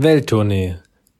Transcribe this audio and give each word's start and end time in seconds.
Welttournee, 0.00 0.76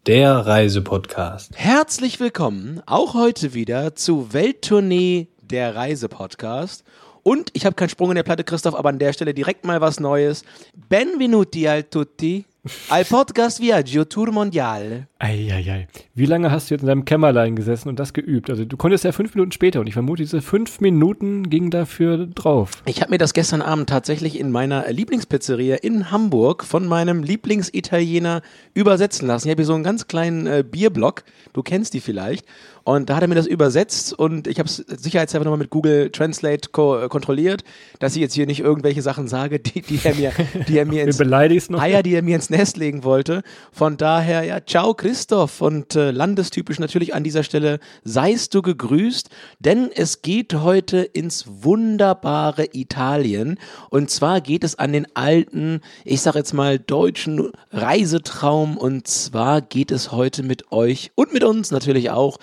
der 0.07 0.35
Reisepodcast. 0.47 1.50
Herzlich 1.56 2.21
willkommen 2.21 2.81
auch 2.86 3.15
heute 3.15 3.52
wieder 3.52 3.97
zu 3.97 4.32
Welttournee, 4.32 5.27
der 5.43 5.74
Reisepodcast. 5.74 6.85
Und 7.25 7.51
ich 7.54 7.67
habe 7.67 7.75
keinen 7.75 7.88
Sprung 7.88 8.12
in 8.12 8.14
der 8.14 8.22
Platte, 8.22 8.45
Christoph, 8.45 8.77
aber 8.77 8.91
an 8.91 9.01
der 9.01 9.12
Stelle 9.12 9.35
direkt 9.35 9.64
mal 9.64 9.80
was 9.80 9.99
Neues. 9.99 10.45
Benvenuti 10.77 11.67
al 11.67 11.83
tutti 11.83 12.45
al 12.88 13.04
podcast 13.04 13.60
Viaggio 13.60 14.04
Tour 14.04 14.32
Mondiale. 14.32 15.06
Eieiei. 15.19 15.87
Wie 16.14 16.27
lange 16.27 16.51
hast 16.51 16.69
du 16.71 16.75
jetzt 16.75 16.83
in 16.83 16.89
deinem 16.89 17.05
Kämmerlein 17.05 17.57
gesessen 17.57 17.89
und 17.89 17.98
das 17.98 18.12
geübt? 18.12 18.51
Also 18.51 18.65
du 18.65 18.77
konntest 18.77 19.05
ja 19.05 19.12
fünf 19.12 19.34
Minuten 19.34 19.53
später 19.53 19.80
und 19.80 19.87
ich 19.87 19.95
vermute, 19.95 20.23
diese 20.23 20.43
fünf 20.43 20.80
Minuten 20.80 21.51
gingen 21.51 21.71
dafür 21.71 22.27
drauf. 22.27 22.73
Ich 22.84 23.01
habe 23.01 23.11
mir 23.11 23.19
das 23.19 23.33
gestern 23.33 23.62
Abend 23.62 23.89
tatsächlich 23.89 24.39
in 24.39 24.51
meiner 24.51 24.91
Lieblingspizzeria 24.91 25.77
in 25.77 26.11
Hamburg 26.11 26.65
von 26.65 26.87
meinem 26.87 27.23
Lieblingsitaliener 27.23 28.43
übersetzen 28.75 29.29
lassen. 29.29 29.48
Ich 29.48 29.52
habe 29.52 29.62
hier 29.62 29.66
so 29.66 29.75
einen 29.75 29.84
ganz 29.84 30.09
kleinen 30.09 30.47
äh, 30.47 30.65
Bierblock, 30.69 31.25
du 31.52 31.62
kennst 31.62 31.95
die 31.95 32.01
vielleicht. 32.01 32.45
Und 32.88 33.10
da 33.10 33.16
hat 33.16 33.23
er 33.23 33.28
mir 33.28 33.34
das 33.34 33.47
übersetzt 33.47 34.15
und 34.15 34.47
ich 34.47 34.59
habe 34.59 34.66
es 34.66 34.77
sicherheitshalber 34.77 35.45
nochmal 35.45 35.59
mit 35.59 35.69
Google 35.69 36.09
Translate 36.09 36.70
ko 36.70 37.06
kontrolliert, 37.10 37.62
dass 37.98 38.16
ich 38.16 38.23
jetzt 38.23 38.33
hier 38.33 38.46
nicht 38.46 38.60
irgendwelche 38.60 39.02
Sachen 39.02 39.29
sage, 39.29 39.60
die, 39.60 39.83
die 39.83 40.01
er 40.02 40.15
mir, 40.15 40.33
die 40.66 40.79
er 40.79 40.87
mir 40.87 41.02
ins 41.05 41.20
Eier, 41.20 42.02
die 42.02 42.15
er 42.15 42.23
mir 42.23 42.37
ins 42.37 42.48
Nest 42.48 42.79
legen 42.79 43.05
wollte. 43.05 43.43
Von 43.73 43.98
daher, 43.98 44.43
ja, 44.45 44.65
ciao 44.65 44.95
Christoph. 44.95 45.60
Und 45.60 45.96
äh, 45.96 46.12
landestypisch 46.12 46.79
natürlich 46.79 47.15
an 47.15 47.24
dieser 47.24 47.43
Stelle 47.43 47.79
seist 48.05 48.55
du 48.55 48.62
gegrüßt, 48.62 49.29
denn 49.59 49.91
es 49.95 50.23
geht 50.23 50.55
heute 50.55 51.01
ins 51.01 51.45
wunderbare 51.46 52.68
Italien. 52.73 53.59
Und 53.91 54.09
zwar 54.09 54.41
geht 54.41 54.65
es 54.65 54.79
an 54.79 54.95
den 54.95 55.15
alten, 55.15 55.82
ich 56.07 56.23
sag 56.23 56.37
jetzt 56.37 56.55
mal 56.55 56.79
deutschen 56.79 57.52
Reisetraum. 57.70 58.79
Und 58.79 59.09
zwar 59.09 59.60
geht 59.60 59.91
es 59.91 60.10
heute 60.10 60.43
mit 60.43 60.73
euch 60.73 61.12
und 61.16 61.34
mit 61.34 61.45
uns 61.45 61.70
natürlich 61.70 62.09
auch 62.09 62.38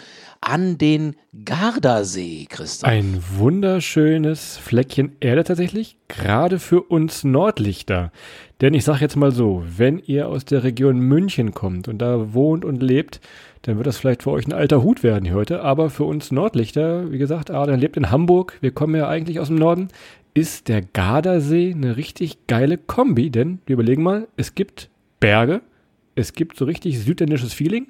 an 0.45 0.77
den 0.77 1.15
Gardasee, 1.43 2.45
Christoph. 2.47 2.87
Ein 2.87 3.21
wunderschönes 3.35 4.57
Fleckchen 4.57 5.15
Erde 5.19 5.43
tatsächlich, 5.43 5.97
gerade 6.07 6.59
für 6.59 6.81
uns 6.81 7.23
Nordlichter. 7.23 8.11
Denn 8.61 8.75
ich 8.75 8.83
sage 8.85 9.01
jetzt 9.01 9.15
mal 9.15 9.31
so, 9.31 9.63
wenn 9.75 9.97
ihr 9.97 10.29
aus 10.29 10.45
der 10.45 10.63
Region 10.63 10.99
München 10.99 11.53
kommt 11.53 11.87
und 11.87 11.97
da 11.97 12.33
wohnt 12.33 12.63
und 12.63 12.83
lebt, 12.83 13.21
dann 13.63 13.77
wird 13.77 13.87
das 13.87 13.97
vielleicht 13.97 14.23
für 14.23 14.31
euch 14.31 14.45
ein 14.45 14.53
alter 14.53 14.83
Hut 14.83 15.01
werden 15.01 15.25
hier 15.25 15.33
heute. 15.33 15.61
Aber 15.63 15.89
für 15.89 16.03
uns 16.03 16.31
Nordlichter, 16.31 17.11
wie 17.11 17.17
gesagt, 17.17 17.49
Adrian 17.49 17.79
lebt 17.79 17.97
in 17.97 18.11
Hamburg, 18.11 18.59
wir 18.61 18.71
kommen 18.71 18.95
ja 18.95 19.09
eigentlich 19.09 19.39
aus 19.39 19.47
dem 19.47 19.57
Norden, 19.57 19.87
ist 20.35 20.67
der 20.67 20.83
Gardasee 20.83 21.73
eine 21.73 21.97
richtig 21.97 22.45
geile 22.45 22.77
Kombi. 22.77 23.31
Denn 23.31 23.59
wir 23.65 23.73
überlegen 23.73 24.03
mal, 24.03 24.27
es 24.37 24.53
gibt 24.53 24.89
Berge, 25.19 25.61
es 26.13 26.33
gibt 26.33 26.57
so 26.57 26.65
richtig 26.65 26.99
südländisches 26.99 27.53
Feeling 27.53 27.87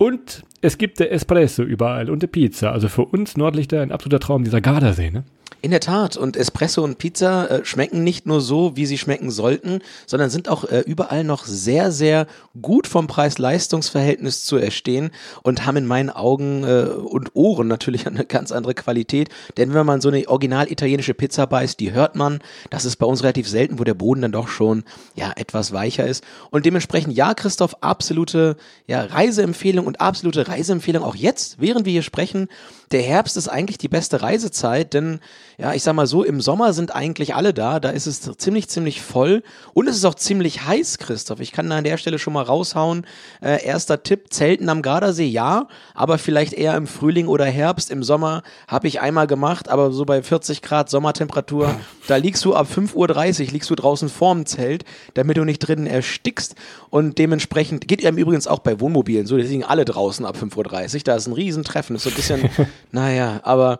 und 0.00 0.44
es 0.62 0.78
gibt 0.78 0.98
der 0.98 1.12
Espresso 1.12 1.62
überall 1.62 2.08
und 2.08 2.22
der 2.22 2.26
Pizza. 2.26 2.72
Also 2.72 2.88
für 2.88 3.04
uns 3.04 3.36
Nordlichter 3.36 3.82
ein 3.82 3.92
absoluter 3.92 4.18
Traum, 4.18 4.44
dieser 4.44 4.62
Gardasee, 4.62 5.10
ne? 5.10 5.24
In 5.62 5.72
der 5.72 5.80
Tat. 5.80 6.16
Und 6.16 6.36
Espresso 6.38 6.82
und 6.82 6.96
Pizza 6.96 7.50
äh, 7.50 7.64
schmecken 7.64 8.02
nicht 8.02 8.26
nur 8.26 8.40
so, 8.40 8.76
wie 8.76 8.86
sie 8.86 8.96
schmecken 8.96 9.30
sollten, 9.30 9.80
sondern 10.06 10.30
sind 10.30 10.48
auch 10.48 10.64
äh, 10.64 10.80
überall 10.80 11.22
noch 11.22 11.44
sehr, 11.44 11.92
sehr 11.92 12.26
gut 12.62 12.86
vom 12.86 13.06
Preis-Leistungs-Verhältnis 13.06 14.44
zu 14.44 14.56
erstehen 14.56 15.10
und 15.42 15.66
haben 15.66 15.76
in 15.76 15.86
meinen 15.86 16.08
Augen 16.08 16.64
äh, 16.64 16.84
und 16.84 17.34
Ohren 17.34 17.68
natürlich 17.68 18.06
eine 18.06 18.24
ganz 18.24 18.52
andere 18.52 18.72
Qualität. 18.72 19.28
Denn 19.58 19.74
wenn 19.74 19.84
man 19.84 20.00
so 20.00 20.08
eine 20.08 20.26
original 20.28 20.72
italienische 20.72 21.12
Pizza 21.12 21.46
beißt, 21.46 21.78
die 21.78 21.92
hört 21.92 22.16
man. 22.16 22.40
Das 22.70 22.86
ist 22.86 22.96
bei 22.96 23.06
uns 23.06 23.22
relativ 23.22 23.46
selten, 23.46 23.78
wo 23.78 23.84
der 23.84 23.94
Boden 23.94 24.22
dann 24.22 24.32
doch 24.32 24.48
schon 24.48 24.84
ja 25.14 25.30
etwas 25.36 25.72
weicher 25.72 26.06
ist. 26.06 26.24
Und 26.50 26.64
dementsprechend, 26.64 27.14
ja, 27.14 27.34
Christoph, 27.34 27.76
absolute 27.82 28.56
ja, 28.86 29.02
Reiseempfehlung 29.02 29.86
und 29.86 30.00
absolute 30.00 30.48
Reiseempfehlung 30.48 31.04
auch 31.04 31.16
jetzt, 31.16 31.60
während 31.60 31.84
wir 31.84 31.92
hier 31.92 32.02
sprechen. 32.02 32.48
Der 32.92 33.02
Herbst 33.02 33.36
ist 33.36 33.46
eigentlich 33.46 33.78
die 33.78 33.88
beste 33.88 34.20
Reisezeit, 34.20 34.94
denn 34.94 35.20
ja, 35.58 35.74
ich 35.74 35.82
sag 35.82 35.94
mal 35.94 36.06
so, 36.06 36.24
im 36.24 36.40
Sommer 36.40 36.72
sind 36.72 36.92
eigentlich 36.94 37.34
alle 37.34 37.54
da, 37.54 37.78
da 37.78 37.90
ist 37.90 38.06
es 38.06 38.22
ziemlich, 38.38 38.68
ziemlich 38.68 39.00
voll 39.00 39.42
und 39.74 39.86
es 39.86 39.96
ist 39.96 40.04
auch 40.04 40.14
ziemlich 40.14 40.64
heiß, 40.64 40.98
Christoph. 40.98 41.38
Ich 41.38 41.52
kann 41.52 41.70
da 41.70 41.76
an 41.76 41.84
der 41.84 41.98
Stelle 41.98 42.18
schon 42.18 42.32
mal 42.32 42.42
raushauen. 42.42 43.06
Äh, 43.42 43.64
erster 43.64 44.02
Tipp, 44.02 44.32
Zelten 44.32 44.68
am 44.68 44.82
Gardasee, 44.82 45.26
ja, 45.26 45.68
aber 45.94 46.18
vielleicht 46.18 46.52
eher 46.52 46.76
im 46.76 46.86
Frühling 46.86 47.28
oder 47.28 47.44
Herbst. 47.44 47.90
Im 47.90 48.02
Sommer 48.02 48.42
habe 48.66 48.88
ich 48.88 49.00
einmal 49.00 49.26
gemacht, 49.26 49.68
aber 49.68 49.92
so 49.92 50.04
bei 50.04 50.22
40 50.22 50.62
Grad 50.62 50.90
Sommertemperatur, 50.90 51.74
da 52.08 52.16
liegst 52.16 52.44
du 52.44 52.54
ab 52.54 52.66
5.30 52.74 53.46
Uhr, 53.46 53.52
liegst 53.52 53.70
du 53.70 53.74
draußen 53.76 54.08
vorm 54.08 54.46
Zelt, 54.46 54.84
damit 55.14 55.36
du 55.36 55.44
nicht 55.44 55.58
drinnen 55.58 55.86
erstickst 55.86 56.56
und 56.88 57.18
dementsprechend, 57.18 57.86
geht 57.86 58.02
ja 58.02 58.10
übrigens 58.10 58.46
auch 58.46 58.60
bei 58.60 58.80
Wohnmobilen 58.80 59.26
so, 59.26 59.36
die 59.36 59.42
liegen 59.42 59.64
alle 59.64 59.84
draußen 59.84 60.24
ab 60.24 60.36
5.30 60.36 60.94
Uhr, 60.94 61.00
da 61.04 61.14
ist 61.14 61.26
ein 61.26 61.34
Riesentreffen, 61.34 61.94
das 61.94 62.06
ist 62.06 62.26
so 62.26 62.34
ein 62.34 62.40
bisschen, 62.40 62.68
naja, 62.92 63.40
aber 63.44 63.78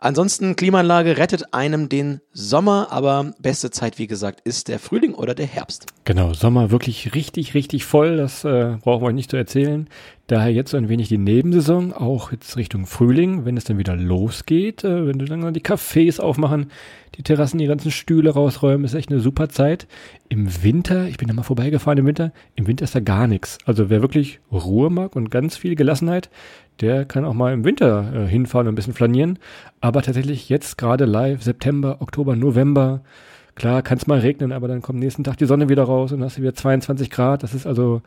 Ansonsten, 0.00 0.54
Klimaanlage 0.54 1.18
rettet 1.18 1.52
einem 1.52 1.88
den 1.88 2.20
Sommer, 2.32 2.92
aber 2.92 3.34
beste 3.40 3.72
Zeit, 3.72 3.98
wie 3.98 4.06
gesagt, 4.06 4.40
ist 4.44 4.68
der 4.68 4.78
Frühling 4.78 5.12
oder 5.12 5.34
der 5.34 5.46
Herbst. 5.46 5.86
Genau, 6.04 6.34
Sommer 6.34 6.70
wirklich 6.70 7.16
richtig, 7.16 7.54
richtig 7.54 7.84
voll. 7.84 8.16
Das 8.16 8.44
äh, 8.44 8.76
brauchen 8.80 9.04
wir 9.04 9.12
nicht 9.12 9.30
zu 9.30 9.36
erzählen. 9.36 9.88
Daher 10.28 10.52
jetzt 10.52 10.70
so 10.70 10.76
ein 10.76 10.88
wenig 10.88 11.08
die 11.08 11.18
Nebensaison, 11.18 11.92
auch 11.92 12.30
jetzt 12.30 12.56
Richtung 12.56 12.86
Frühling, 12.86 13.44
wenn 13.44 13.56
es 13.56 13.64
dann 13.64 13.78
wieder 13.78 13.96
losgeht, 13.96 14.84
äh, 14.84 15.06
wenn 15.08 15.18
du 15.18 15.24
dann 15.24 15.52
die 15.52 15.62
Cafés 15.62 16.20
aufmachen, 16.20 16.70
die 17.16 17.24
Terrassen, 17.24 17.58
die 17.58 17.66
ganzen 17.66 17.90
Stühle 17.90 18.30
rausräumen, 18.30 18.84
ist 18.84 18.94
echt 18.94 19.10
eine 19.10 19.20
super 19.20 19.48
Zeit. 19.48 19.88
Im 20.28 20.62
Winter, 20.62 21.08
ich 21.08 21.16
bin 21.16 21.26
da 21.26 21.34
mal 21.34 21.42
vorbeigefahren 21.42 21.98
im 21.98 22.06
Winter, 22.06 22.32
im 22.54 22.68
Winter 22.68 22.84
ist 22.84 22.94
da 22.94 23.00
gar 23.00 23.26
nichts. 23.26 23.58
Also 23.64 23.90
wer 23.90 24.00
wirklich 24.00 24.38
Ruhe 24.52 24.90
mag 24.90 25.16
und 25.16 25.30
ganz 25.30 25.56
viel 25.56 25.74
Gelassenheit, 25.74 26.30
der 26.80 27.04
kann 27.04 27.24
auch 27.24 27.34
mal 27.34 27.52
im 27.52 27.64
Winter 27.64 28.12
äh, 28.14 28.26
hinfahren 28.26 28.66
und 28.66 28.72
ein 28.72 28.76
bisschen 28.76 28.94
flanieren. 28.94 29.38
Aber 29.80 30.02
tatsächlich 30.02 30.48
jetzt 30.48 30.78
gerade 30.78 31.04
live, 31.04 31.42
September, 31.42 31.98
Oktober, 32.00 32.36
November, 32.36 33.02
klar 33.54 33.82
kann 33.82 33.98
es 33.98 34.06
mal 34.06 34.20
regnen, 34.20 34.52
aber 34.52 34.68
dann 34.68 34.82
kommt 34.82 34.98
nächsten 34.98 35.24
Tag 35.24 35.36
die 35.36 35.46
Sonne 35.46 35.68
wieder 35.68 35.84
raus 35.84 36.12
und 36.12 36.22
hast 36.22 36.38
du 36.38 36.42
wieder 36.42 36.54
22 36.54 37.10
Grad. 37.10 37.42
Das 37.42 37.54
ist 37.54 37.66
also 37.66 38.02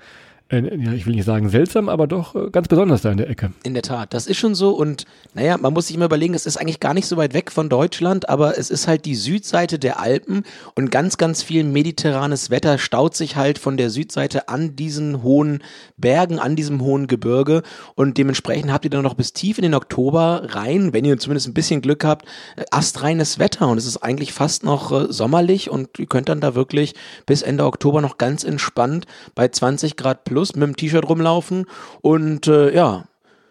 ja, 0.52 0.94
ich 0.94 1.06
will 1.06 1.16
nicht 1.16 1.26
sagen 1.26 1.50
seltsam, 1.50 1.88
aber 1.88 2.08
doch 2.08 2.36
äh, 2.36 2.50
ganz 2.52 2.68
besonders 2.68 3.02
da 3.02 3.12
in 3.12 3.18
der 3.18 3.30
Ecke. 3.30 3.54
In 3.64 3.74
der 3.74 3.84
Tat, 3.84 4.14
das 4.14 4.28
ist 4.28 4.38
schon 4.38 4.54
so 4.54 4.72
und 4.72 5.06
naja, 5.34 5.58
man 5.58 5.74
muss 5.74 5.88
sich 5.88 5.96
immer 5.96 6.06
überlegen, 6.06 6.34
es 6.34 6.46
ist 6.46 6.58
eigentlich 6.58 6.82
gar 6.82 6.94
nicht 6.94 7.08
so 7.08 7.16
weit 7.16 7.34
weg 7.34 7.52
von 7.52 7.70
Deutschland, 7.70 8.28
aber 8.28 8.58
es 8.58 8.70
ist 8.70 8.88
halt 8.88 9.06
die 9.06 9.16
Südseite 9.16 9.80
der 9.80 10.00
Alpen 10.00 10.44
und 10.76 10.92
ganz, 10.92 11.18
ganz 11.18 11.42
viel 11.42 11.64
mediterranes 11.64 12.50
Wetter 12.50 12.78
staut 12.78 13.16
sich 13.16 13.38
halt 13.38 13.60
von 13.60 13.78
der 13.78 13.90
Südseite 13.90 14.50
an 14.50 14.76
diesen 14.76 15.24
hohen 15.24 15.64
Bergen, 15.96 16.38
an 16.38 16.58
diesem 16.58 16.82
hohen 16.82 17.08
Gebirge 17.08 17.64
und 17.96 18.18
dementsprechend 18.18 18.74
habt 18.74 18.84
ihr 18.84 18.92
dann 18.92 19.04
noch 19.04 19.14
bis 19.14 19.32
tief 19.32 19.58
in 19.58 19.64
den 19.64 19.74
Oktober 19.74 20.48
rein, 20.50 20.92
wenn 20.92 21.06
ihr 21.06 21.18
zumindest 21.18 21.48
ein 21.48 21.54
bisschen 21.54 21.82
Glück 21.82 22.04
habt, 22.04 22.26
äh, 22.58 22.66
astreines 22.72 23.40
Wetter 23.40 23.70
und 23.70 23.78
es 23.78 23.86
ist 23.86 23.98
eigentlich 23.98 24.34
fast 24.34 24.66
noch 24.66 24.92
äh, 24.92 25.06
sommerlich 25.10 25.70
und 25.70 25.98
ihr 25.98 26.08
könnt 26.08 26.28
dann 26.28 26.42
da 26.42 26.56
wirklich 26.56 26.94
bis 27.26 27.42
Ende 27.42 27.64
Oktober 27.66 28.02
noch 28.02 28.18
ganz 28.18 28.44
entspannt 28.44 29.06
bei 29.34 29.48
20 29.48 29.96
Grad 29.96 30.26
plus 30.26 30.41
Plus 30.42 30.56
mit 30.56 30.64
dem 30.64 30.76
T-Shirt 30.76 31.08
rumlaufen 31.08 31.68
und 32.02 32.48
äh, 32.48 32.74
ja, 32.74 33.04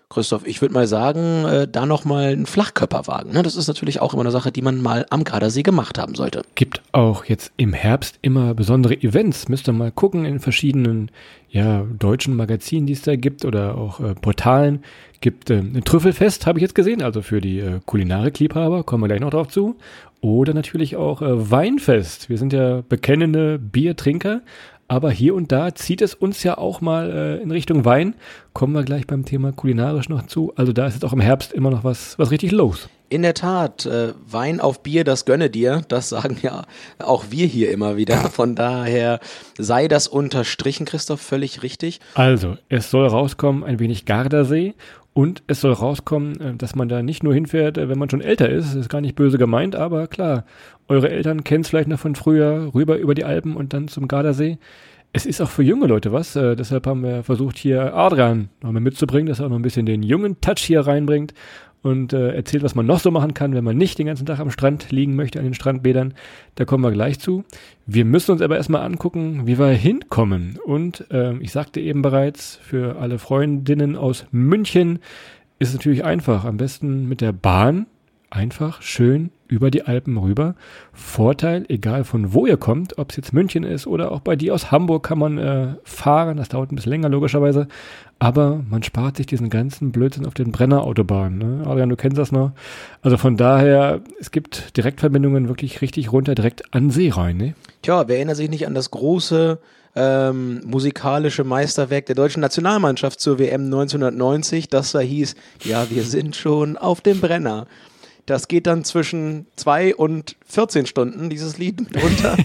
Christoph, 0.08 0.44
ich 0.44 0.60
würde 0.60 0.74
mal 0.74 0.88
sagen, 0.88 1.44
äh, 1.44 1.68
da 1.68 1.86
nochmal 1.86 2.32
einen 2.32 2.46
Flachkörperwagen. 2.46 3.32
Ne? 3.32 3.44
Das 3.44 3.54
ist 3.54 3.68
natürlich 3.68 4.00
auch 4.00 4.12
immer 4.12 4.22
eine 4.22 4.32
Sache, 4.32 4.50
die 4.50 4.60
man 4.60 4.82
mal 4.82 5.06
am 5.10 5.22
Gardasee 5.22 5.62
gemacht 5.62 6.00
haben 6.00 6.16
sollte. 6.16 6.42
Gibt 6.56 6.82
auch 6.90 7.26
jetzt 7.26 7.52
im 7.56 7.72
Herbst 7.72 8.18
immer 8.22 8.54
besondere 8.54 8.94
Events. 8.94 9.48
Müsst 9.48 9.68
ihr 9.68 9.72
mal 9.72 9.92
gucken 9.92 10.24
in 10.24 10.40
verschiedenen 10.40 11.12
ja, 11.48 11.86
deutschen 11.96 12.34
Magazinen, 12.34 12.88
die 12.88 12.94
es 12.94 13.02
da 13.02 13.14
gibt 13.14 13.44
oder 13.44 13.78
auch 13.78 14.00
äh, 14.00 14.16
Portalen. 14.16 14.82
Gibt 15.20 15.48
äh, 15.48 15.58
ein 15.58 15.84
Trüffelfest, 15.84 16.44
habe 16.44 16.58
ich 16.58 16.62
jetzt 16.62 16.74
gesehen, 16.74 17.02
also 17.02 17.22
für 17.22 17.40
die 17.40 17.60
äh, 17.60 17.78
Kulinarik-Liebhaber, 17.86 18.82
kommen 18.82 19.04
wir 19.04 19.08
gleich 19.08 19.20
noch 19.20 19.30
drauf 19.30 19.46
zu. 19.46 19.76
Oder 20.22 20.54
natürlich 20.54 20.96
auch 20.96 21.22
äh, 21.22 21.50
Weinfest. 21.52 22.28
Wir 22.28 22.36
sind 22.36 22.52
ja 22.52 22.82
bekennende 22.88 23.60
Biertrinker, 23.60 24.40
aber 24.90 25.12
hier 25.12 25.36
und 25.36 25.52
da 25.52 25.72
zieht 25.72 26.02
es 26.02 26.16
uns 26.16 26.42
ja 26.42 26.58
auch 26.58 26.80
mal 26.80 27.12
äh, 27.12 27.36
in 27.40 27.52
Richtung 27.52 27.84
Wein. 27.84 28.16
Kommen 28.52 28.72
wir 28.72 28.82
gleich 28.82 29.06
beim 29.06 29.24
Thema 29.24 29.52
kulinarisch 29.52 30.08
noch 30.08 30.26
zu. 30.26 30.52
Also 30.56 30.72
da 30.72 30.88
ist 30.88 30.94
jetzt 30.94 31.04
auch 31.04 31.12
im 31.12 31.20
Herbst 31.20 31.52
immer 31.52 31.70
noch 31.70 31.84
was, 31.84 32.18
was 32.18 32.32
richtig 32.32 32.50
los. 32.50 32.88
In 33.08 33.22
der 33.22 33.34
Tat, 33.34 33.86
äh, 33.86 34.14
Wein 34.28 34.58
auf 34.58 34.82
Bier, 34.82 35.04
das 35.04 35.26
gönne 35.26 35.48
dir. 35.48 35.82
Das 35.86 36.08
sagen 36.08 36.38
ja 36.42 36.64
auch 36.98 37.26
wir 37.30 37.46
hier 37.46 37.70
immer 37.70 37.96
wieder. 37.96 38.16
Von 38.30 38.56
daher 38.56 39.20
sei 39.56 39.86
das 39.86 40.08
unterstrichen, 40.08 40.86
Christoph, 40.86 41.20
völlig 41.20 41.62
richtig. 41.62 42.00
Also, 42.14 42.56
es 42.68 42.90
soll 42.90 43.06
rauskommen 43.06 43.62
ein 43.62 43.78
wenig 43.78 44.06
Gardasee 44.06 44.74
und 45.12 45.42
es 45.46 45.60
soll 45.60 45.72
rauskommen, 45.72 46.40
äh, 46.40 46.54
dass 46.54 46.74
man 46.74 46.88
da 46.88 47.02
nicht 47.02 47.22
nur 47.22 47.34
hinfährt, 47.34 47.78
äh, 47.78 47.88
wenn 47.88 47.98
man 47.98 48.10
schon 48.10 48.20
älter 48.20 48.48
ist. 48.48 48.70
Das 48.70 48.74
ist 48.74 48.88
gar 48.88 49.00
nicht 49.00 49.14
böse 49.14 49.38
gemeint, 49.38 49.76
aber 49.76 50.08
klar, 50.08 50.44
eure 50.90 51.08
Eltern 51.08 51.44
kennen 51.44 51.62
es 51.62 51.68
vielleicht 51.68 51.88
noch 51.88 52.00
von 52.00 52.16
früher, 52.16 52.74
rüber 52.74 52.98
über 52.98 53.14
die 53.14 53.24
Alpen 53.24 53.56
und 53.56 53.72
dann 53.72 53.88
zum 53.88 54.08
Gardasee. 54.08 54.58
Es 55.12 55.24
ist 55.24 55.40
auch 55.40 55.48
für 55.48 55.62
junge 55.62 55.86
Leute 55.86 56.12
was. 56.12 56.34
Äh, 56.36 56.56
deshalb 56.56 56.86
haben 56.86 57.02
wir 57.02 57.22
versucht, 57.22 57.56
hier 57.58 57.94
Adrian 57.94 58.48
noch 58.60 58.72
mal 58.72 58.80
mitzubringen, 58.80 59.26
dass 59.26 59.38
er 59.38 59.46
auch 59.46 59.50
noch 59.50 59.58
ein 59.58 59.62
bisschen 59.62 59.86
den 59.86 60.02
jungen 60.02 60.40
Touch 60.40 60.58
hier 60.58 60.80
reinbringt. 60.80 61.32
und 61.82 62.12
äh, 62.12 62.34
erzählt, 62.34 62.62
was 62.62 62.74
man 62.74 62.86
noch 62.86 63.00
so 63.00 63.10
machen 63.10 63.34
kann, 63.34 63.54
wenn 63.54 63.64
man 63.64 63.76
nicht 63.76 63.98
den 63.98 64.06
ganzen 64.06 64.26
Tag 64.26 64.38
am 64.38 64.50
Strand 64.50 64.90
liegen 64.90 65.16
möchte, 65.16 65.38
an 65.38 65.44
den 65.44 65.54
Strandbädern. 65.54 66.14
Da 66.56 66.64
kommen 66.64 66.84
wir 66.84 66.90
gleich 66.90 67.18
zu. 67.18 67.44
Wir 67.86 68.04
müssen 68.04 68.32
uns 68.32 68.42
aber 68.42 68.56
erstmal 68.56 68.82
angucken, 68.82 69.46
wie 69.46 69.58
wir 69.58 69.68
hinkommen. 69.68 70.58
Und 70.64 71.06
äh, 71.10 71.36
ich 71.38 71.52
sagte 71.52 71.80
eben 71.80 72.02
bereits, 72.02 72.56
für 72.56 72.98
alle 72.98 73.18
Freundinnen 73.18 73.96
aus 73.96 74.26
München 74.30 74.98
ist 75.58 75.68
es 75.68 75.74
natürlich 75.74 76.04
einfach. 76.04 76.44
Am 76.44 76.56
besten 76.56 77.08
mit 77.08 77.20
der 77.20 77.32
Bahn. 77.32 77.86
Einfach, 78.32 78.80
schön, 78.80 79.32
über 79.48 79.72
die 79.72 79.82
Alpen 79.82 80.16
rüber. 80.16 80.54
Vorteil, 80.92 81.64
egal 81.68 82.04
von 82.04 82.32
wo 82.32 82.46
ihr 82.46 82.56
kommt, 82.56 82.96
ob 82.96 83.10
es 83.10 83.16
jetzt 83.16 83.32
München 83.32 83.64
ist 83.64 83.88
oder 83.88 84.12
auch 84.12 84.20
bei 84.20 84.36
dir 84.36 84.54
aus 84.54 84.70
Hamburg 84.70 85.02
kann 85.02 85.18
man 85.18 85.36
äh, 85.36 85.74
fahren. 85.82 86.36
Das 86.36 86.48
dauert 86.48 86.70
ein 86.70 86.76
bisschen 86.76 86.92
länger, 86.92 87.08
logischerweise. 87.08 87.66
Aber 88.20 88.62
man 88.70 88.84
spart 88.84 89.16
sich 89.16 89.26
diesen 89.26 89.50
ganzen 89.50 89.90
Blödsinn 89.90 90.26
auf 90.26 90.34
den 90.34 90.52
Brennerautobahnen. 90.52 91.38
Ne? 91.38 91.66
Adrian, 91.66 91.88
du 91.88 91.96
kennst 91.96 92.18
das 92.18 92.30
noch. 92.30 92.52
Also 93.02 93.16
von 93.16 93.36
daher, 93.36 94.00
es 94.20 94.30
gibt 94.30 94.76
Direktverbindungen 94.76 95.48
wirklich 95.48 95.80
richtig 95.80 96.12
runter, 96.12 96.36
direkt 96.36 96.72
an 96.72 96.90
See 96.90 97.10
rein. 97.10 97.36
Ne? 97.36 97.54
Tja, 97.82 98.06
wer 98.06 98.14
erinnert 98.14 98.36
sich 98.36 98.48
nicht 98.48 98.64
an 98.68 98.74
das 98.74 98.92
große 98.92 99.58
ähm, 99.96 100.60
musikalische 100.64 101.42
Meisterwerk 101.42 102.06
der 102.06 102.14
deutschen 102.14 102.42
Nationalmannschaft 102.42 103.18
zur 103.20 103.40
WM 103.40 103.64
1990, 103.64 104.68
das 104.68 104.92
da 104.92 105.00
hieß, 105.00 105.34
ja, 105.64 105.90
wir 105.90 106.04
sind 106.04 106.36
schon 106.36 106.76
auf 106.76 107.00
dem 107.00 107.20
Brenner. 107.20 107.66
Das 108.26 108.48
geht 108.48 108.66
dann 108.66 108.84
zwischen 108.84 109.46
zwei 109.56 109.94
und 109.94 110.36
14 110.50 110.86
Stunden, 110.86 111.30
dieses 111.30 111.58
Lied 111.58 111.80
runter. 112.02 112.36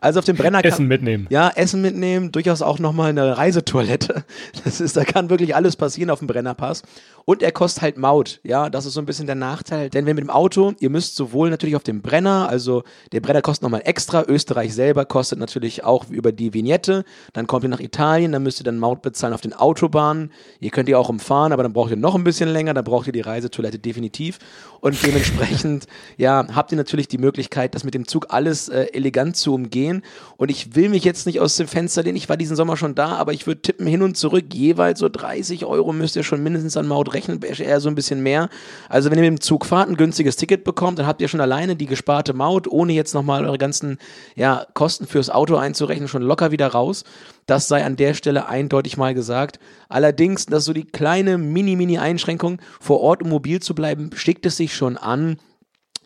Also 0.00 0.18
auf 0.18 0.24
dem 0.24 0.36
Brenner 0.36 0.62
kann, 0.62 0.72
Essen 0.72 0.88
mitnehmen. 0.88 1.26
Ja, 1.30 1.50
Essen 1.54 1.80
mitnehmen, 1.80 2.32
durchaus 2.32 2.62
auch 2.62 2.78
nochmal 2.78 3.10
eine 3.10 3.36
Reisetoilette. 3.36 4.24
Das 4.64 4.80
ist, 4.80 4.96
da 4.96 5.04
kann 5.04 5.30
wirklich 5.30 5.54
alles 5.54 5.76
passieren 5.76 6.10
auf 6.10 6.18
dem 6.18 6.26
Brennerpass. 6.26 6.82
Und 7.24 7.42
er 7.42 7.52
kostet 7.52 7.82
halt 7.82 7.98
Maut. 7.98 8.40
Ja, 8.42 8.68
das 8.68 8.84
ist 8.84 8.94
so 8.94 9.00
ein 9.00 9.06
bisschen 9.06 9.26
der 9.26 9.36
Nachteil. 9.36 9.90
Denn 9.90 10.06
wenn 10.06 10.16
mit 10.16 10.24
dem 10.24 10.30
Auto, 10.30 10.72
ihr 10.80 10.90
müsst 10.90 11.14
sowohl 11.14 11.50
natürlich 11.50 11.76
auf 11.76 11.84
dem 11.84 12.02
Brenner, 12.02 12.48
also 12.48 12.82
der 13.12 13.20
Brenner 13.20 13.42
kostet 13.42 13.62
nochmal 13.62 13.82
extra, 13.84 14.24
Österreich 14.26 14.74
selber 14.74 15.04
kostet 15.04 15.38
natürlich 15.38 15.84
auch 15.84 16.10
über 16.10 16.32
die 16.32 16.52
Vignette. 16.52 17.04
Dann 17.32 17.46
kommt 17.46 17.64
ihr 17.64 17.68
nach 17.68 17.80
Italien, 17.80 18.32
dann 18.32 18.42
müsst 18.42 18.60
ihr 18.60 18.64
dann 18.64 18.78
Maut 18.78 19.02
bezahlen 19.02 19.34
auf 19.34 19.40
den 19.40 19.52
Autobahnen. 19.52 20.32
Ihr 20.58 20.70
könnt 20.70 20.88
ihr 20.88 20.98
auch 20.98 21.08
umfahren, 21.08 21.52
aber 21.52 21.62
dann 21.62 21.72
braucht 21.72 21.90
ihr 21.90 21.96
noch 21.96 22.16
ein 22.16 22.24
bisschen 22.24 22.48
länger, 22.48 22.74
dann 22.74 22.84
braucht 22.84 23.06
ihr 23.06 23.12
die 23.12 23.20
Reisetoilette 23.20 23.78
definitiv. 23.78 24.40
Und 24.80 25.00
dementsprechend, 25.00 25.86
ja, 26.16 26.44
habt 26.54 26.72
ihr 26.72 26.76
natürlich 26.76 27.06
die 27.06 27.18
Möglichkeit, 27.18 27.31
das 27.74 27.84
mit 27.84 27.94
dem 27.94 28.06
Zug 28.06 28.26
alles 28.30 28.68
äh, 28.68 28.86
elegant 28.92 29.36
zu 29.36 29.54
umgehen. 29.54 30.02
Und 30.36 30.50
ich 30.50 30.74
will 30.74 30.88
mich 30.88 31.04
jetzt 31.04 31.26
nicht 31.26 31.40
aus 31.40 31.56
dem 31.56 31.68
Fenster 31.68 32.02
lehnen, 32.02 32.16
ich 32.16 32.28
war 32.28 32.36
diesen 32.36 32.56
Sommer 32.56 32.76
schon 32.76 32.94
da, 32.94 33.16
aber 33.16 33.32
ich 33.32 33.46
würde 33.46 33.62
tippen 33.62 33.86
hin 33.86 34.02
und 34.02 34.16
zurück, 34.16 34.46
jeweils 34.52 35.00
so 35.00 35.08
30 35.08 35.64
Euro 35.64 35.92
müsst 35.92 36.16
ihr 36.16 36.22
schon 36.22 36.42
mindestens 36.42 36.76
an 36.76 36.88
Maut 36.88 37.14
rechnen, 37.14 37.40
eher 37.42 37.80
so 37.80 37.88
ein 37.88 37.94
bisschen 37.94 38.22
mehr. 38.22 38.48
Also 38.88 39.10
wenn 39.10 39.18
ihr 39.18 39.22
mit 39.30 39.38
dem 39.38 39.40
Zug 39.40 39.66
fahrt, 39.66 39.88
ein 39.88 39.96
günstiges 39.96 40.36
Ticket 40.36 40.64
bekommt, 40.64 40.98
dann 40.98 41.06
habt 41.06 41.20
ihr 41.20 41.28
schon 41.28 41.40
alleine 41.40 41.76
die 41.76 41.86
gesparte 41.86 42.32
Maut, 42.34 42.68
ohne 42.68 42.92
jetzt 42.92 43.14
nochmal 43.14 43.44
eure 43.44 43.58
ganzen 43.58 43.98
ja, 44.36 44.66
Kosten 44.74 45.06
fürs 45.06 45.30
Auto 45.30 45.56
einzurechnen, 45.56 46.08
schon 46.08 46.22
locker 46.22 46.50
wieder 46.50 46.68
raus. 46.68 47.04
Das 47.46 47.68
sei 47.68 47.84
an 47.84 47.96
der 47.96 48.14
Stelle 48.14 48.48
eindeutig 48.48 48.96
mal 48.96 49.14
gesagt. 49.14 49.58
Allerdings, 49.88 50.46
das 50.46 50.60
ist 50.60 50.64
so 50.66 50.72
die 50.72 50.84
kleine 50.84 51.38
Mini-Mini-Einschränkung, 51.38 52.60
vor 52.80 53.00
Ort 53.00 53.22
um 53.22 53.30
mobil 53.30 53.60
zu 53.60 53.74
bleiben, 53.74 54.10
schickt 54.14 54.46
es 54.46 54.56
sich 54.56 54.74
schon 54.74 54.96
an, 54.96 55.38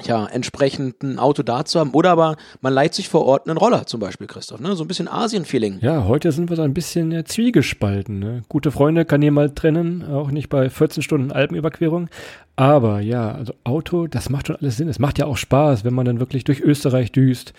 ja, 0.04 0.26
entsprechend 0.26 1.02
ein 1.02 1.19
Auto 1.19 1.43
da 1.43 1.64
zu 1.64 1.81
haben. 1.81 1.90
Oder 1.90 2.10
aber 2.10 2.37
man 2.60 2.72
leiht 2.72 2.94
sich 2.94 3.08
vor 3.08 3.25
Ort 3.25 3.48
einen 3.48 3.56
Roller 3.56 3.87
zum 3.87 4.00
Beispiel, 4.00 4.26
Christoph. 4.26 4.60
Ne? 4.60 4.76
So 4.76 4.84
ein 4.84 4.88
bisschen 4.88 5.08
Asien-Feeling. 5.08 5.78
Ja, 5.81 6.04
heute 6.04 6.32
sind 6.32 6.50
wir 6.50 6.56
so 6.56 6.62
ein 6.62 6.75
bisschen 6.75 7.12
ja, 7.12 7.25
zwiegespalten. 7.25 8.19
Ne? 8.19 8.43
Gute 8.48 8.70
Freunde 8.70 9.04
kann 9.04 9.22
jemand 9.22 9.56
trennen, 9.56 10.04
auch 10.04 10.31
nicht 10.31 10.48
bei 10.48 10.69
14 10.69 11.02
Stunden 11.02 11.32
Alpenüberquerung. 11.32 12.08
Aber 12.56 13.00
ja, 13.00 13.32
also 13.32 13.54
Auto, 13.64 14.06
das 14.06 14.31
macht 14.31 14.48
schon 14.48 14.56
alles 14.56 14.76
Sinn. 14.76 14.88
Es 14.88 14.98
macht 14.98 15.19
ja 15.19 15.26
auch 15.26 15.37
Spaß, 15.37 15.84
wenn 15.84 15.94
man 15.94 16.06
dann 16.06 16.20
wirklich 16.20 16.44
durch 16.44 16.60
Österreich 16.60 17.12
düst 17.12 17.52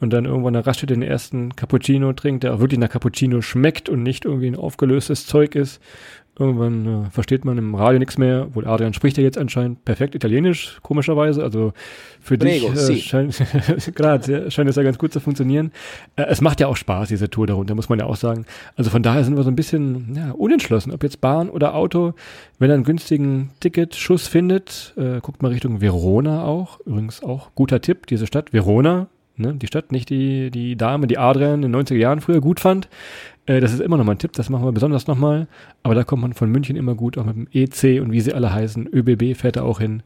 und 0.00 0.12
dann 0.12 0.26
irgendwann 0.26 0.56
eine 0.56 0.66
Raststätte 0.66 0.94
den 0.94 1.02
ersten 1.02 1.56
Cappuccino 1.56 2.12
trinkt, 2.12 2.44
der 2.44 2.54
auch 2.54 2.60
wirklich 2.60 2.78
nach 2.78 2.88
Cappuccino 2.88 3.40
schmeckt 3.40 3.88
und 3.88 4.02
nicht 4.02 4.24
irgendwie 4.24 4.46
ein 4.46 4.56
aufgelöstes 4.56 5.26
Zeug 5.26 5.54
ist. 5.54 5.80
Irgendwann 6.38 7.06
äh, 7.06 7.10
versteht 7.10 7.44
man 7.44 7.58
im 7.58 7.74
Radio 7.74 7.98
nichts 7.98 8.16
mehr. 8.16 8.54
Wohl 8.54 8.66
Adrian 8.66 8.94
spricht 8.94 9.16
ja 9.16 9.24
jetzt 9.24 9.38
anscheinend 9.38 9.84
perfekt 9.84 10.14
Italienisch, 10.14 10.78
komischerweise. 10.82 11.42
Also 11.42 11.72
für 12.20 12.38
Prego, 12.38 12.70
dich 12.70 13.06
äh, 13.12 13.30
scheint, 13.30 13.42
grad, 13.94 14.26
scheint 14.52 14.70
es 14.70 14.76
ja 14.76 14.82
ganz 14.84 14.98
gut 14.98 15.12
zu 15.12 15.18
funktionieren. 15.18 15.72
Äh, 16.14 16.26
es 16.28 16.40
macht 16.40 16.60
ja 16.60 16.68
auch 16.68 16.76
Spaß, 16.76 17.08
diese 17.08 17.28
Tour 17.28 17.48
darunter, 17.48 17.74
muss 17.74 17.88
man 17.88 17.98
ja 17.98 18.06
auch 18.06 18.16
sagen. 18.16 18.46
Also 18.76 18.90
von 18.90 19.02
daher 19.02 19.24
sind 19.24 19.36
wir 19.36 19.42
so 19.42 19.50
ein 19.50 19.56
bisschen 19.56 20.14
ja, 20.14 20.30
unentschlossen, 20.30 20.92
ob 20.92 21.02
jetzt 21.02 21.20
Bahn 21.20 21.50
oder 21.50 21.74
Auto. 21.74 22.14
Wenn 22.60 22.70
er 22.70 22.74
einen 22.74 22.84
günstigen 22.84 23.50
Ticketschuss 23.58 24.28
findet, 24.28 24.94
äh, 24.96 25.20
guckt 25.20 25.42
mal 25.42 25.48
Richtung 25.48 25.80
Verona 25.80 26.44
auch. 26.44 26.78
Übrigens 26.86 27.22
auch 27.22 27.50
guter 27.56 27.80
Tipp, 27.80 28.06
diese 28.06 28.28
Stadt 28.28 28.52
Verona. 28.52 29.08
Ne? 29.38 29.54
Die 29.54 29.66
Stadt, 29.66 29.92
nicht 29.92 30.10
die, 30.10 30.50
die 30.50 30.76
Dame, 30.76 31.06
die 31.06 31.18
Adrian 31.18 31.62
in 31.62 31.72
den 31.72 31.76
90er 31.76 31.96
Jahren 31.96 32.20
früher 32.20 32.40
gut 32.40 32.60
fand. 32.60 32.88
Äh, 33.46 33.60
das 33.60 33.72
ist 33.72 33.80
immer 33.80 33.96
noch 33.96 34.04
mal 34.04 34.12
ein 34.12 34.18
Tipp, 34.18 34.32
das 34.32 34.50
machen 34.50 34.64
wir 34.64 34.72
besonders 34.72 35.06
nochmal. 35.06 35.48
Aber 35.82 35.94
da 35.94 36.04
kommt 36.04 36.22
man 36.22 36.34
von 36.34 36.50
München 36.50 36.76
immer 36.76 36.94
gut, 36.94 37.18
auch 37.18 37.24
mit 37.24 37.36
dem 37.36 37.48
EC 37.52 38.02
und 38.02 38.12
wie 38.12 38.20
sie 38.20 38.34
alle 38.34 38.52
heißen. 38.52 38.88
ÖBB 38.92 39.36
fährt 39.36 39.56
da 39.56 39.62
auch 39.62 39.80
hin. 39.80 40.02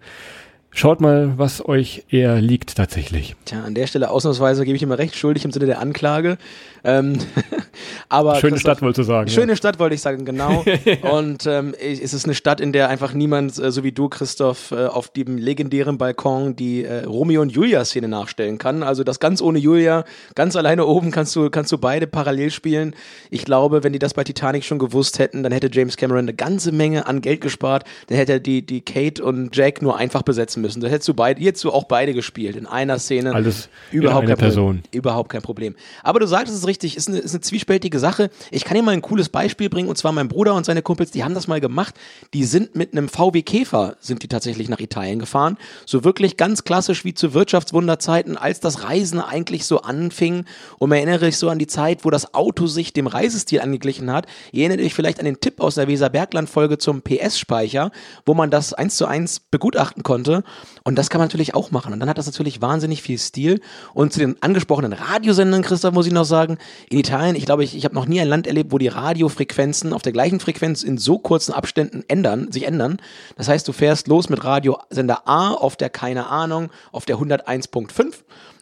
Schaut 0.75 1.03
mal, 1.03 1.35
was 1.37 1.63
euch 1.69 2.05
eher 2.09 2.41
liegt 2.41 2.77
tatsächlich. 2.77 3.37
Tja, 3.45 3.63
an 3.63 3.75
der 3.75 3.87
Stelle 3.87 4.11
ausnahmsweise 4.11 4.65
gebe 4.65 4.75
ich 4.75 4.83
immer 4.83 4.97
recht 4.97 5.15
schuldig 5.15 5.45
im 5.45 5.53
Sinne 5.53 5.67
der 5.67 5.81
Anklage. 5.81 6.39
Ähm, 6.83 7.19
aber 8.09 8.37
schöne 8.37 8.59
Stadt 8.59 8.81
wolltest 8.81 8.99
du 9.01 9.03
sagen. 9.03 9.29
Schöne 9.29 9.53
ja. 9.53 9.57
Stadt 9.57 9.79
wollte 9.79 9.95
ich 9.95 10.01
sagen, 10.01 10.25
genau. 10.25 10.65
Und 11.13 11.47
ähm, 11.47 11.75
es 11.79 12.15
ist 12.15 12.25
eine 12.25 12.35
Stadt, 12.35 12.59
in 12.59 12.73
der 12.73 12.89
einfach 12.89 13.13
niemand, 13.13 13.59
äh, 13.59 13.71
so 13.71 13.85
wie 13.85 13.93
du, 13.93 14.09
Christoph, 14.09 14.71
äh, 14.73 14.87
auf 14.87 15.11
dem 15.11 15.37
legendären 15.37 15.99
Balkon 15.99 16.57
die 16.57 16.85
äh, 16.85 17.05
Romeo 17.05 17.43
und 17.43 17.53
Julia-Szene 17.53 18.09
nachstellen 18.09 18.57
kann. 18.57 18.83
Also 18.83 19.05
das 19.05 19.21
ganz 19.21 19.43
ohne 19.43 19.59
Julia, 19.59 20.05
ganz 20.35 20.57
alleine 20.57 20.87
oben 20.87 21.11
kannst 21.11 21.37
du, 21.37 21.51
kannst 21.51 21.71
du 21.71 21.77
beide 21.77 22.07
parallel 22.07 22.51
spielen. 22.51 22.97
Ich 23.31 23.45
glaube, 23.45 23.85
wenn 23.85 23.93
die 23.93 23.99
das 23.99 24.15
bei 24.15 24.25
Titanic 24.25 24.65
schon 24.65 24.79
gewusst 24.79 25.19
hätten, 25.19 25.43
dann 25.43 25.53
hätte 25.53 25.69
James 25.71 25.99
Cameron 25.99 26.21
eine 26.21 26.35
ganze 26.35 26.73
Menge 26.73 27.07
an 27.07 27.21
Geld 27.21 27.43
gespart. 27.43 27.85
Dann 28.07 28.17
hätte 28.17 28.33
er 28.33 28.41
die, 28.41 28.65
die 28.65 28.81
Kate 28.81 29.23
und 29.23 29.55
Jack 29.55 29.83
nur 29.83 29.99
einfach 29.99 30.23
besetzen 30.23 30.62
müssen. 30.63 30.81
Da 30.81 30.89
hättest 30.89 31.09
du 31.09 31.15
beide, 31.15 31.53
du 31.53 31.71
auch 31.71 31.85
beide 31.85 32.15
gespielt 32.15 32.57
in 32.57 32.67
einer 32.67 32.99
Szene. 32.99 33.35
Alles 33.35 33.69
überhaupt 33.91 34.27
kein 34.27 34.37
Person. 34.37 34.83
Problem. 34.83 34.83
Überhaupt 34.93 35.29
kein 35.31 35.43
Problem. 35.43 35.75
Aber 36.03 36.21
du 36.21 36.27
sagtest 36.27 36.57
es 36.57 36.67
richtig, 36.67 36.97
ist 36.97 37.09
eine, 37.09 37.19
ist 37.19 37.35
eine 37.35 37.41
zwiespältige 37.41 37.99
Sache. 37.99 38.31
Ich 38.51 38.65
kann 38.65 38.77
dir 38.77 38.83
mal 38.83 38.93
ein 38.93 39.03
cooles 39.03 39.29
Beispiel 39.29 39.69
bringen 39.69 39.89
und 39.89 39.99
zwar 39.99 40.13
mein 40.13 40.29
Bruder 40.29 40.55
und 40.55 40.65
seine 40.65 40.83
Kumpels, 40.83 41.11
die 41.11 41.25
haben 41.25 41.35
das 41.35 41.49
mal 41.49 41.61
gemacht. 41.61 41.95
Die 42.33 42.45
sind 42.45 42.75
mit 42.75 42.93
einem 42.93 43.09
VW 43.09 43.43
Käfer 43.43 43.97
sind 44.01 44.23
die 44.23 44.29
tatsächlich 44.29 44.69
nach 44.69 44.81
Italien 44.81 45.19
gefahren. 45.19 45.59
So 45.85 46.05
wirklich 46.05 46.37
ganz 46.37 46.65
klassisch 46.65 47.05
wie 47.05 47.15
zu 47.15 47.35
Wirtschaftswunderzeiten, 47.35 48.37
als 48.37 48.61
das 48.61 48.85
Reisen 48.85 49.21
eigentlich 49.21 49.67
so 49.67 49.83
anfing. 49.83 50.45
Und 50.79 50.89
man 50.89 50.99
erinnere 50.99 51.27
sich 51.27 51.39
so 51.39 51.49
an 51.49 51.59
die 51.59 51.67
Zeit, 51.67 52.05
wo 52.05 52.11
das 52.11 52.35
Auto 52.35 52.67
sich 52.67 52.93
dem 52.93 53.07
Reisestil 53.07 53.61
angeglichen 53.61 54.11
hat. 54.13 54.27
Ihr 54.53 54.65
erinnert 54.65 54.85
euch 54.85 54.95
vielleicht 54.95 55.19
an 55.19 55.25
den 55.25 55.41
Tipp 55.41 55.61
aus 55.61 55.75
der 55.75 55.89
Weser-Bergland-Folge 55.89 56.79
zum 56.79 57.03
PS-Speicher, 57.03 57.91
wo 58.25 58.35
man 58.35 58.51
das 58.51 58.73
eins 58.73 58.97
zu 58.97 59.07
eins 59.07 59.41
begutachten 59.41 60.03
konnte. 60.03 60.45
Und 60.85 60.97
das 60.97 61.11
kann 61.11 61.21
man 61.21 61.29
natürlich 61.29 61.55
auch 61.55 61.71
machen. 61.71 61.93
Und 61.93 62.01
dann 62.01 62.09
hat 62.09 62.19
das 62.19 62.27
natürlich 62.27 62.61
wahnsinnig 62.61 63.03
viel 63.03 63.19
Stil. 63.19 63.61
Und 63.95 64.13
zu 64.13 64.19
den 64.19 64.43
angesprochenen 64.43 64.93
Radiosendern, 64.93 65.63
Christoph, 65.63 65.95
muss 65.95 66.07
ich 66.07 66.13
noch 66.13 66.25
sagen, 66.25 66.59
in 66.91 66.99
Italien, 66.99 67.37
ich 67.37 67.47
glaube, 67.47 67.63
ich, 67.63 67.77
ich 67.77 67.85
habe 67.85 67.95
noch 67.95 68.07
nie 68.07 68.21
ein 68.21 68.29
Land 68.29 68.47
erlebt, 68.47 68.73
wo 68.73 68.79
die 68.79 68.89
Radiofrequenzen 68.89 69.93
auf 69.93 70.03
der 70.03 70.13
gleichen 70.13 70.41
Frequenz 70.41 70.83
in 70.83 70.99
so 70.99 71.19
kurzen 71.19 71.53
Abständen 71.53 72.05
ändern, 72.09 72.51
sich 72.51 72.67
ändern. 72.67 72.99
Das 73.37 73.49
heißt, 73.49 73.67
du 73.69 73.73
fährst 73.73 74.09
los 74.09 74.29
mit 74.29 74.43
Radiosender 74.43 75.29
A 75.29 75.53
auf 75.53 75.77
der, 75.77 75.91
keine 75.91 76.27
Ahnung, 76.27 76.71
auf 76.91 77.05
der 77.05 77.17
101.5 77.17 78.15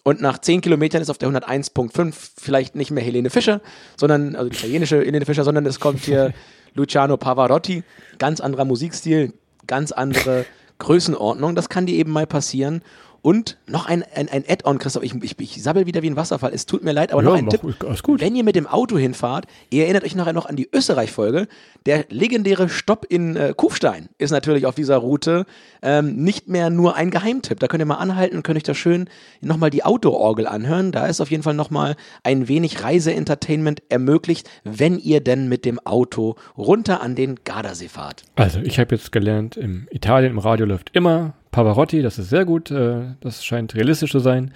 und 0.03 0.21
nach 0.21 0.39
10 0.39 0.61
Kilometern 0.63 1.03
ist 1.03 1.11
auf 1.11 1.19
der 1.19 1.29
101.5 1.29 2.15
vielleicht 2.37 2.75
nicht 2.75 2.91
mehr 2.91 3.05
Helene 3.05 3.31
Fischer, 3.31 3.61
sondern, 3.97 4.35
also 4.35 4.49
die 4.49 4.57
italienische 4.57 4.99
Helene 4.99 5.27
Fischer, 5.27 5.45
sondern 5.45 5.67
es 5.67 5.81
kommt 5.81 6.05
hier 6.05 6.33
Luciano 6.75 7.17
Pavarotti. 7.17 7.83
Ganz 8.19 8.41
anderer 8.41 8.65
Musikstil, 8.65 9.35
ganz 9.67 9.93
andere 9.93 10.47
Größenordnung. 10.81 11.55
Das 11.55 11.69
kann 11.69 11.87
dir 11.87 11.95
eben 11.95 12.11
mal 12.11 12.27
passieren. 12.27 12.83
Und 13.23 13.59
noch 13.67 13.87
ein, 13.87 14.03
ein, 14.15 14.29
ein 14.29 14.45
Add-on, 14.49 14.79
Christoph, 14.79 15.03
ich, 15.03 15.15
ich, 15.23 15.39
ich 15.39 15.63
sabbel 15.63 15.87
wieder 15.87 16.03
wie 16.03 16.09
ein 16.09 16.17
Wasserfall, 16.17 16.53
es 16.55 16.67
tut 16.67 16.83
mir 16.83 16.93
leid, 16.93 17.13
aber 17.13 17.23
ja, 17.23 17.29
noch 17.29 17.37
ein 17.37 17.49
Tipp. 17.49 17.61
Gut. 18.03 18.21
Wenn 18.21 18.35
ihr 18.35 18.45
mit 18.45 18.57
dem 18.57 18.67
Auto 18.67 18.97
hinfahrt, 18.97 19.47
ihr 19.71 19.85
erinnert 19.85 20.05
euch 20.05 20.15
nachher 20.15 20.33
noch 20.33 20.47
an 20.47 20.57
die 20.57 20.69
Österreich-Folge, 20.73 21.47
der 21.87 22.07
legendäre 22.09 22.69
Stopp 22.69 23.07
in 23.09 23.37
äh, 23.37 23.55
Kufstein 23.57 24.09
ist 24.19 24.31
natürlich 24.31 24.67
auf 24.67 24.75
dieser 24.75 24.97
Route 24.97 25.47
ähm, 25.83 26.17
nicht 26.17 26.49
mehr 26.49 26.71
nur 26.71 26.97
ein 26.97 27.11
Geheimtipp. 27.11 27.61
Da 27.61 27.69
könnt 27.69 27.83
ihr 27.83 27.87
mal 27.87 27.97
anhalten 27.97 28.37
und 28.37 28.43
könnt 28.43 28.57
euch 28.57 28.63
da 28.63 28.75
schön 28.75 29.09
nochmal 29.41 29.71
die 29.71 29.85
Autoorgel 29.85 30.47
anhören. 30.47 30.93
Da 30.93 31.07
ist 31.07 31.21
auf 31.21 31.31
jeden 31.31 31.43
Fall 31.43 31.55
nochmal 31.55 31.97
ein 32.23 32.49
wenig 32.49 32.83
Reise-Entertainment 32.83 33.83
ermöglicht, 33.89 34.49
wenn 34.65 34.99
ihr 34.99 35.21
denn 35.21 35.49
mit 35.49 35.65
dem 35.65 35.79
Auto 35.81 36.37
runter 36.57 37.01
an 37.03 37.15
den 37.15 37.37
Gardasee 37.45 37.89
fahrt. 37.89 38.25
Also 38.37 38.61
ich 38.61 38.79
habe 38.79 38.95
jetzt 38.95 39.13
gelernt, 39.13 39.57
im 39.57 39.89
Italien 39.91 40.33
im 40.33 40.39
Radio 40.39 40.67
läuft 40.67 40.91
immer 40.93 41.35
Pavarotti, 41.51 42.03
das 42.03 42.19
ist 42.19 42.31
sehr 42.31 42.45
gut, 42.45 42.71
äh, 42.71 43.15
das 43.21 43.45
scheint 43.45 43.75
realistisch 43.75 44.13
zu 44.13 44.21
sein. 44.21 44.53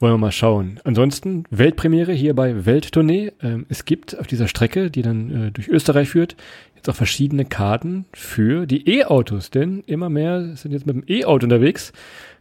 wollen 0.00 0.14
wir 0.14 0.18
mal 0.18 0.32
schauen. 0.32 0.80
Ansonsten 0.84 1.44
Weltpremiere 1.50 2.12
hier 2.12 2.34
bei 2.34 2.64
Welttournee. 2.64 3.32
Ähm, 3.42 3.66
es 3.68 3.84
gibt 3.84 4.18
auf 4.18 4.26
dieser 4.26 4.48
Strecke, 4.48 4.90
die 4.90 5.02
dann 5.02 5.48
äh, 5.48 5.50
durch 5.50 5.68
Österreich 5.68 6.08
führt, 6.08 6.36
jetzt 6.76 6.88
auch 6.88 6.94
verschiedene 6.94 7.44
Karten 7.44 8.06
für 8.14 8.66
die 8.66 8.88
E-Autos, 8.88 9.50
denn 9.50 9.82
immer 9.86 10.08
mehr 10.08 10.56
sind 10.56 10.72
jetzt 10.72 10.86
mit 10.86 10.96
dem 10.96 11.04
E-Auto 11.06 11.44
unterwegs. 11.44 11.92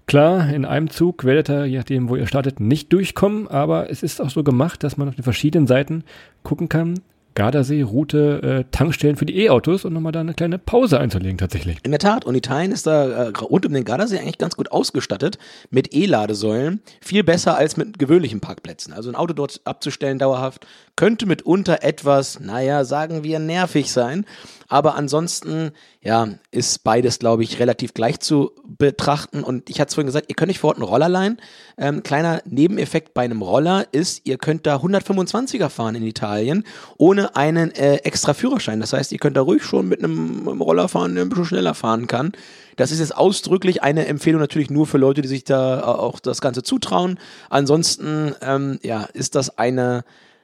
Klar, 0.05 0.53
in 0.53 0.63
einem 0.63 0.89
Zug 0.89 1.25
werdet 1.25 1.49
ihr, 1.49 1.65
je 1.65 1.77
nachdem, 1.77 2.07
wo 2.07 2.15
ihr 2.15 2.27
startet, 2.27 2.61
nicht 2.61 2.93
durchkommen, 2.93 3.47
aber 3.49 3.89
es 3.89 4.03
ist 4.03 4.21
auch 4.21 4.29
so 4.29 4.43
gemacht, 4.43 4.83
dass 4.83 4.95
man 4.95 5.09
auf 5.09 5.15
den 5.15 5.23
verschiedenen 5.23 5.67
Seiten 5.67 6.05
gucken 6.43 6.69
kann, 6.69 7.01
Gardasee-Route 7.37 8.41
äh, 8.41 8.71
Tankstellen 8.71 9.15
für 9.15 9.27
die 9.27 9.37
E-Autos 9.43 9.85
und 9.85 9.93
nochmal 9.93 10.11
da 10.11 10.21
eine 10.21 10.33
kleine 10.33 10.57
Pause 10.57 10.99
einzulegen 10.99 11.37
tatsächlich. 11.37 11.77
In 11.83 11.91
der 11.91 11.99
Tat, 11.99 12.25
und 12.25 12.33
Italien 12.33 12.71
ist 12.71 12.87
da 12.87 13.27
äh, 13.27 13.27
rund 13.37 13.63
um 13.67 13.73
den 13.73 13.85
Gardasee 13.85 14.17
eigentlich 14.17 14.39
ganz 14.39 14.57
gut 14.57 14.71
ausgestattet 14.71 15.37
mit 15.69 15.93
E-Ladesäulen. 15.93 16.81
Viel 16.99 17.23
besser 17.23 17.55
als 17.55 17.77
mit 17.77 17.99
gewöhnlichen 17.99 18.39
Parkplätzen. 18.39 18.91
Also 18.91 19.09
ein 19.09 19.15
Auto 19.15 19.35
dort 19.35 19.61
abzustellen 19.65 20.17
dauerhaft 20.17 20.65
könnte 20.97 21.25
mitunter 21.25 21.83
etwas, 21.83 22.41
naja, 22.41 22.83
sagen 22.83 23.23
wir, 23.23 23.39
nervig 23.39 23.91
sein. 23.91 24.25
Aber 24.67 24.95
ansonsten, 24.95 25.71
ja, 26.01 26.27
ist 26.51 26.83
beides, 26.83 27.19
glaube 27.19 27.43
ich, 27.43 27.59
relativ 27.59 27.93
gleich 27.93 28.19
zu 28.19 28.51
betrachten. 28.65 29.43
Und 29.43 29.69
ich 29.69 29.79
hatte 29.79 29.89
es 29.89 29.95
vorhin 29.95 30.07
gesagt, 30.07 30.25
ihr 30.27 30.35
könnt 30.35 30.49
nicht 30.49 30.59
vor 30.59 30.69
Ort 30.69 30.77
einen 30.77 30.85
Roller 30.85 31.07
leihen. 31.07 31.39
Ähm, 31.77 32.03
kleiner 32.03 32.41
Nebeneffekt 32.45 33.13
bei 33.13 33.23
einem 33.23 33.41
Roller 33.41 33.85
ist, 33.93 34.25
ihr 34.25 34.37
könnt 34.37 34.67
da 34.67 34.77
125er 34.77 35.69
fahren 35.69 35.95
in 35.95 36.03
Italien, 36.03 36.65
ohne 36.97 37.37
einen 37.37 37.71
äh, 37.75 37.97
extra 37.97 38.33
Führerschein. 38.33 38.81
Das 38.81 38.91
heißt, 38.91 39.13
ihr 39.13 39.19
könnt 39.19 39.37
da 39.37 39.41
ruhig 39.41 39.63
schon 39.63 39.87
mit 39.87 40.03
einem, 40.03 40.49
einem 40.49 40.61
Roller 40.61 40.89
fahren, 40.89 41.15
der 41.15 41.23
ein 41.23 41.29
bisschen 41.29 41.45
schneller 41.45 41.73
fahren 41.73 42.07
kann. 42.07 42.33
Das 42.75 42.91
ist 42.91 42.99
jetzt 42.99 43.15
ausdrücklich 43.15 43.83
eine 43.83 44.05
Empfehlung 44.07 44.41
natürlich 44.41 44.69
nur 44.69 44.85
für 44.85 44.97
Leute, 44.97 45.21
die 45.21 45.29
sich 45.29 45.45
da 45.45 45.79
äh, 45.79 45.83
auch 45.83 46.19
das 46.19 46.41
Ganze 46.41 46.61
zutrauen. 46.61 47.19
Ansonsten, 47.49 48.35
ähm, 48.41 48.79
ja, 48.83 49.03
ist 49.13 49.35
das 49.35 49.57
eine 49.57 50.03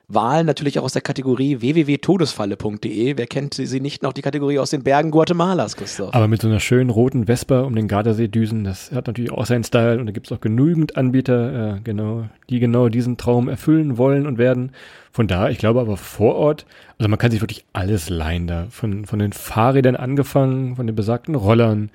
Wahlen 0.10 0.45
natürlich 0.45 0.79
auch 0.79 0.83
aus 0.83 0.93
der 0.93 1.01
Kategorie 1.01 1.62
www.todesfalle.de. 1.62 3.17
Wer 3.17 3.27
kennt 3.27 3.53
sie 3.53 3.79
nicht 3.79 4.03
noch, 4.03 4.13
die 4.13 4.22
Kategorie 4.22 4.60
aus 4.60 4.69
den 4.69 4.83
Bergen 4.83 5.12
Guatemalas, 5.12 5.77
Christoph? 5.77 6.13
Aber 6.13 6.27
mit 6.27 6.41
so 6.41 6.48
einer 6.48 6.60
schönen 6.60 6.89
roten 6.89 7.25
Vespa 7.25 7.62
um 7.62 7.74
den 7.75 7.88
Gardasee 7.88 8.27
düsen, 8.27 8.63
das 8.63 8.91
hat 8.91 9.07
natürlich 9.07 9.31
auch 9.31 9.45
seinen 9.45 9.63
Style 9.63 10.00
und 10.00 10.05
da 10.07 10.12
gibt 10.12 10.27
es 10.27 10.31
auch 10.31 10.41
genügend 10.41 10.98
Anbieter, 10.98 11.75
äh, 11.75 11.79
genau, 11.83 12.27
die 12.50 12.60
genau 12.60 12.89
diesen 12.89 13.17
Traum 13.17 13.48
erfüllen 13.48 13.98
wollen 13.98 14.27
und 14.27 14.38
werden. 14.38 14.72
Von 15.12 15.27
da, 15.27 15.50
ich 15.50 15.57
glaube 15.57 15.79
aber 15.79 15.95
vor 15.95 16.36
Ort, 16.36 16.65
also 16.98 17.07
man 17.07 17.19
kann 17.19 17.31
sich 17.31 17.41
wirklich 17.41 17.65
alles 17.72 18.10
leihen 18.10 18.48
da, 18.48 18.67
von, 18.69 19.05
von 19.05 19.19
den 19.19 19.31
Fahrrädern 19.31 19.95
angefangen, 19.95 20.75
von 20.75 20.88
den 20.88 20.95
besagten 20.95 21.36
Rollern, 21.36 21.91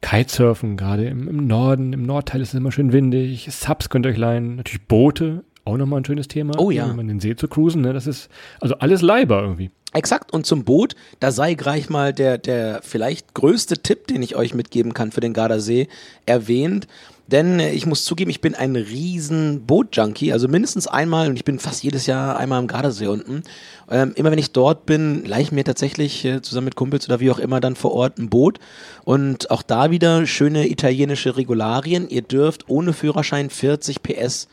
Kitesurfen, 0.00 0.76
gerade 0.76 1.06
im, 1.06 1.28
im 1.28 1.46
Norden, 1.46 1.92
im 1.92 2.04
Nordteil 2.04 2.40
ist 2.40 2.48
es 2.48 2.54
immer 2.54 2.70
schön 2.70 2.92
windig, 2.92 3.48
Subs 3.50 3.88
könnt 3.88 4.06
ihr 4.06 4.10
euch 4.10 4.18
leihen, 4.18 4.56
natürlich 4.56 4.86
Boote, 4.86 5.44
auch 5.68 5.76
nochmal 5.76 6.00
ein 6.00 6.04
schönes 6.04 6.28
Thema. 6.28 6.58
Oh 6.58 6.70
ja. 6.70 6.86
Um 6.86 6.98
an 6.98 7.08
den 7.08 7.20
See 7.20 7.36
zu 7.36 7.48
cruisen, 7.48 7.82
ne? 7.82 7.92
Das 7.92 8.06
ist 8.06 8.28
also 8.60 8.74
alles 8.76 9.02
Leiber 9.02 9.42
irgendwie. 9.42 9.70
Exakt. 9.92 10.32
Und 10.32 10.44
zum 10.44 10.64
Boot, 10.64 10.94
da 11.18 11.32
sei 11.32 11.54
gleich 11.54 11.88
mal 11.88 12.12
der, 12.12 12.36
der 12.36 12.80
vielleicht 12.82 13.34
größte 13.34 13.78
Tipp, 13.78 14.06
den 14.06 14.22
ich 14.22 14.36
euch 14.36 14.54
mitgeben 14.54 14.92
kann 14.92 15.12
für 15.12 15.20
den 15.20 15.32
Gardasee, 15.32 15.88
erwähnt. 16.26 16.86
Denn 17.26 17.60
ich 17.60 17.84
muss 17.84 18.06
zugeben, 18.06 18.30
ich 18.30 18.40
bin 18.40 18.54
ein 18.54 18.74
riesen 18.74 19.66
Boot-Junkie, 19.66 20.32
also 20.32 20.48
mindestens 20.48 20.86
einmal, 20.86 21.28
und 21.28 21.36
ich 21.36 21.44
bin 21.44 21.58
fast 21.58 21.82
jedes 21.82 22.06
Jahr 22.06 22.38
einmal 22.38 22.58
am 22.58 22.66
Gardasee 22.66 23.06
unten. 23.06 23.42
Ähm, 23.90 24.12
immer 24.14 24.30
wenn 24.30 24.38
ich 24.38 24.52
dort 24.52 24.86
bin, 24.86 25.26
leihe 25.26 25.42
ich 25.42 25.52
mir 25.52 25.64
tatsächlich 25.64 26.24
äh, 26.24 26.40
zusammen 26.40 26.66
mit 26.66 26.76
Kumpels 26.76 27.06
oder 27.06 27.20
wie 27.20 27.30
auch 27.30 27.38
immer 27.38 27.60
dann 27.60 27.76
vor 27.76 27.92
Ort 27.92 28.18
ein 28.18 28.30
Boot. 28.30 28.58
Und 29.04 29.50
auch 29.50 29.62
da 29.62 29.90
wieder 29.90 30.26
schöne 30.26 30.70
italienische 30.70 31.36
Regularien. 31.36 32.08
Ihr 32.08 32.22
dürft 32.22 32.68
ohne 32.68 32.94
Führerschein 32.94 33.50
40 33.50 34.02
PS 34.02 34.48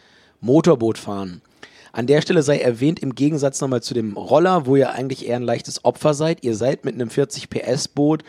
Motorboot 0.45 0.97
fahren. 0.97 1.41
An 1.91 2.07
der 2.07 2.21
Stelle 2.21 2.43
sei 2.43 2.59
erwähnt, 2.59 2.99
im 2.99 3.15
Gegensatz 3.15 3.61
nochmal 3.61 3.81
zu 3.81 3.93
dem 3.93 4.15
Roller, 4.15 4.65
wo 4.65 4.75
ihr 4.75 4.91
eigentlich 4.91 5.27
eher 5.27 5.37
ein 5.37 5.43
leichtes 5.43 5.83
Opfer 5.83 6.13
seid, 6.13 6.43
ihr 6.43 6.55
seid 6.55 6.85
mit 6.85 6.93
einem 6.93 7.09
40 7.09 7.49
PS 7.49 7.87
Boot 7.87 8.23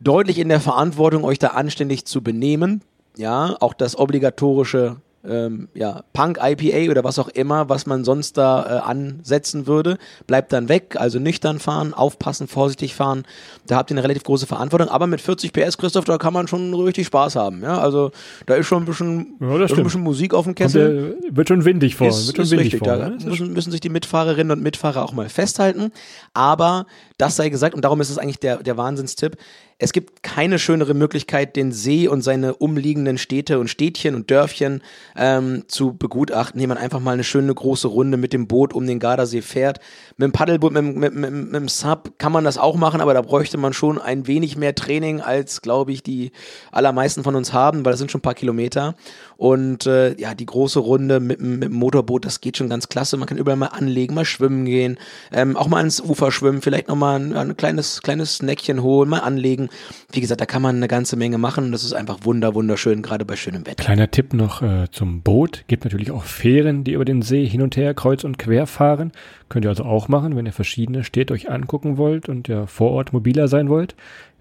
deutlich 0.00 0.38
in 0.38 0.48
der 0.48 0.60
Verantwortung, 0.60 1.24
euch 1.24 1.38
da 1.38 1.48
anständig 1.48 2.04
zu 2.04 2.22
benehmen. 2.22 2.82
Ja, 3.16 3.56
auch 3.60 3.72
das 3.72 3.98
obligatorische 3.98 4.96
ähm, 5.28 5.68
ja, 5.74 6.02
Punk-IPA 6.12 6.90
oder 6.90 7.04
was 7.04 7.18
auch 7.18 7.28
immer, 7.28 7.68
was 7.68 7.86
man 7.86 8.04
sonst 8.04 8.36
da 8.36 8.64
äh, 8.64 8.78
ansetzen 8.80 9.66
würde, 9.66 9.98
bleibt 10.26 10.52
dann 10.52 10.68
weg. 10.68 10.96
Also 10.98 11.18
nüchtern 11.18 11.58
fahren, 11.58 11.94
aufpassen, 11.94 12.48
vorsichtig 12.48 12.94
fahren. 12.94 13.24
Da 13.66 13.76
habt 13.76 13.90
ihr 13.90 13.94
eine 13.94 14.04
relativ 14.04 14.24
große 14.24 14.46
Verantwortung. 14.46 14.88
Aber 14.88 15.06
mit 15.06 15.20
40 15.20 15.52
PS, 15.52 15.78
Christoph, 15.78 16.04
da 16.04 16.18
kann 16.18 16.32
man 16.32 16.48
schon 16.48 16.72
richtig 16.74 17.06
Spaß 17.06 17.36
haben. 17.36 17.62
Ja, 17.62 17.78
also 17.78 18.10
da 18.46 18.54
ist 18.54 18.66
schon 18.66 18.82
ein 18.82 18.86
bisschen, 18.86 19.36
ja, 19.40 19.48
ein 19.48 19.82
bisschen 19.84 20.02
Musik 20.02 20.34
auf 20.34 20.44
dem 20.44 20.54
Kessel. 20.54 21.16
Der, 21.22 21.36
wird 21.36 21.48
schon 21.48 21.64
windig 21.64 21.96
vor. 21.96 22.08
Ist, 22.08 22.26
wird 22.26 22.36
schon 22.36 22.44
ist 22.44 22.50
windig 22.52 22.74
richtig. 22.74 22.88
vor. 22.88 22.96
Da 22.96 23.08
ne? 23.08 23.18
müssen, 23.24 23.52
müssen 23.52 23.70
sich 23.70 23.80
die 23.80 23.88
Mitfahrerinnen 23.88 24.56
und 24.56 24.62
Mitfahrer 24.62 25.02
auch 25.02 25.12
mal 25.12 25.28
festhalten. 25.28 25.92
Aber 26.34 26.86
das 27.18 27.36
sei 27.36 27.48
gesagt, 27.48 27.74
und 27.74 27.84
darum 27.84 28.00
ist 28.00 28.10
es 28.10 28.18
eigentlich 28.18 28.40
der, 28.40 28.62
der 28.62 28.76
Wahnsinnstipp. 28.76 29.36
Es 29.78 29.92
gibt 29.92 30.22
keine 30.22 30.58
schönere 30.58 30.94
Möglichkeit, 30.94 31.54
den 31.54 31.70
See 31.70 32.08
und 32.08 32.22
seine 32.22 32.54
umliegenden 32.54 33.18
Städte 33.18 33.58
und 33.58 33.68
Städtchen 33.68 34.14
und 34.14 34.30
Dörfchen 34.30 34.82
ähm, 35.16 35.64
zu 35.68 35.94
begutachten, 35.94 36.60
indem 36.60 36.70
man 36.70 36.78
einfach 36.78 37.00
mal 37.00 37.12
eine 37.12 37.24
schöne 37.24 37.54
große 37.54 37.88
Runde 37.88 38.16
mit 38.16 38.32
dem 38.32 38.46
Boot 38.46 38.74
um 38.74 38.86
den 38.86 38.98
Gardasee 38.98 39.42
fährt. 39.42 39.80
Mit 40.16 40.24
dem 40.24 40.32
Paddelboot, 40.32 40.72
mit, 40.72 40.84
mit, 40.84 41.14
mit, 41.14 41.32
mit 41.32 41.54
dem 41.54 41.68
Sub 41.68 42.18
kann 42.18 42.32
man 42.32 42.44
das 42.44 42.58
auch 42.58 42.76
machen, 42.76 43.00
aber 43.00 43.14
da 43.14 43.22
bräuchte 43.22 43.58
man 43.58 43.72
schon 43.72 44.00
ein 44.00 44.26
wenig 44.26 44.56
mehr 44.56 44.74
Training, 44.74 45.20
als, 45.20 45.62
glaube 45.62 45.92
ich, 45.92 46.02
die 46.02 46.32
allermeisten 46.72 47.22
von 47.22 47.34
uns 47.34 47.52
haben, 47.52 47.84
weil 47.84 47.92
das 47.92 47.98
sind 47.98 48.10
schon 48.10 48.18
ein 48.18 48.22
paar 48.22 48.34
Kilometer. 48.34 48.94
Und 49.36 49.86
äh, 49.86 50.18
ja, 50.18 50.34
die 50.34 50.46
große 50.46 50.78
Runde 50.78 51.20
mit, 51.20 51.40
mit 51.40 51.64
dem 51.64 51.72
Motorboot, 51.72 52.24
das 52.24 52.40
geht 52.40 52.56
schon 52.56 52.68
ganz 52.68 52.88
klasse. 52.88 53.16
Man 53.16 53.28
kann 53.28 53.38
überall 53.38 53.56
mal 53.56 53.66
anlegen, 53.66 54.14
mal 54.14 54.24
schwimmen 54.24 54.64
gehen, 54.64 54.98
ähm, 55.32 55.56
auch 55.56 55.68
mal 55.68 55.78
ans 55.78 56.00
Ufer 56.00 56.32
schwimmen, 56.32 56.62
vielleicht 56.62 56.88
nochmal 56.88 57.20
ein, 57.20 57.36
ein 57.36 57.56
kleines, 57.56 58.02
kleines 58.02 58.36
Snackchen 58.36 58.82
holen, 58.82 59.08
mal 59.08 59.20
anlegen. 59.20 59.68
Wie 60.12 60.20
gesagt, 60.20 60.40
da 60.40 60.46
kann 60.46 60.62
man 60.62 60.76
eine 60.76 60.88
ganze 60.88 61.16
Menge 61.16 61.38
machen 61.38 61.64
und 61.64 61.72
das 61.72 61.84
ist 61.84 61.92
einfach 61.92 62.20
wunder, 62.22 62.54
wunderschön, 62.54 63.02
gerade 63.02 63.24
bei 63.24 63.36
schönem 63.36 63.66
Wetter. 63.66 63.84
Kleiner 63.84 64.10
Tipp 64.10 64.32
noch 64.32 64.62
äh, 64.62 64.86
zum 64.90 65.05
Boot. 65.22 65.64
Gibt 65.66 65.84
natürlich 65.84 66.10
auch 66.10 66.24
Fähren, 66.24 66.84
die 66.84 66.92
über 66.92 67.04
den 67.04 67.22
See 67.22 67.46
hin 67.46 67.62
und 67.62 67.76
her 67.76 67.94
kreuz 67.94 68.24
und 68.24 68.38
quer 68.38 68.66
fahren. 68.66 69.12
Könnt 69.48 69.64
ihr 69.64 69.70
also 69.70 69.84
auch 69.84 70.08
machen, 70.08 70.36
wenn 70.36 70.46
ihr 70.46 70.52
verschiedene 70.52 71.04
Städte 71.04 71.34
euch 71.34 71.50
angucken 71.50 71.96
wollt 71.96 72.28
und 72.28 72.48
ja 72.48 72.66
vor 72.66 72.90
Ort 72.92 73.12
mobiler 73.12 73.48
sein 73.48 73.68
wollt. 73.68 73.94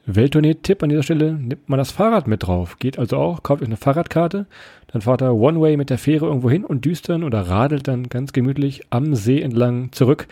Welttournee-Tipp 0.07 0.83
an 0.83 0.89
dieser 0.89 1.03
Stelle, 1.03 1.33
nimmt 1.33 1.67
man 1.67 1.79
das 1.79 1.91
Fahrrad 1.91 2.27
mit 2.27 2.45
drauf. 2.45 2.77
Geht 2.79 2.99
also 2.99 3.17
auch, 3.17 3.43
kauft 3.43 3.61
euch 3.61 3.67
eine 3.67 3.77
Fahrradkarte, 3.77 4.45
dann 4.87 5.01
fahrt 5.01 5.21
ihr 5.21 5.33
One-Way 5.33 5.77
mit 5.77 5.89
der 5.89 5.97
Fähre 5.97 6.27
irgendwo 6.27 6.49
hin 6.49 6.63
und 6.63 6.85
düst 6.85 7.09
dann 7.09 7.23
oder 7.23 7.41
radelt 7.41 7.87
dann 7.87 8.09
ganz 8.09 8.31
gemütlich 8.31 8.81
am 8.91 9.15
See 9.15 9.41
entlang 9.41 9.91
zurück. 9.91 10.27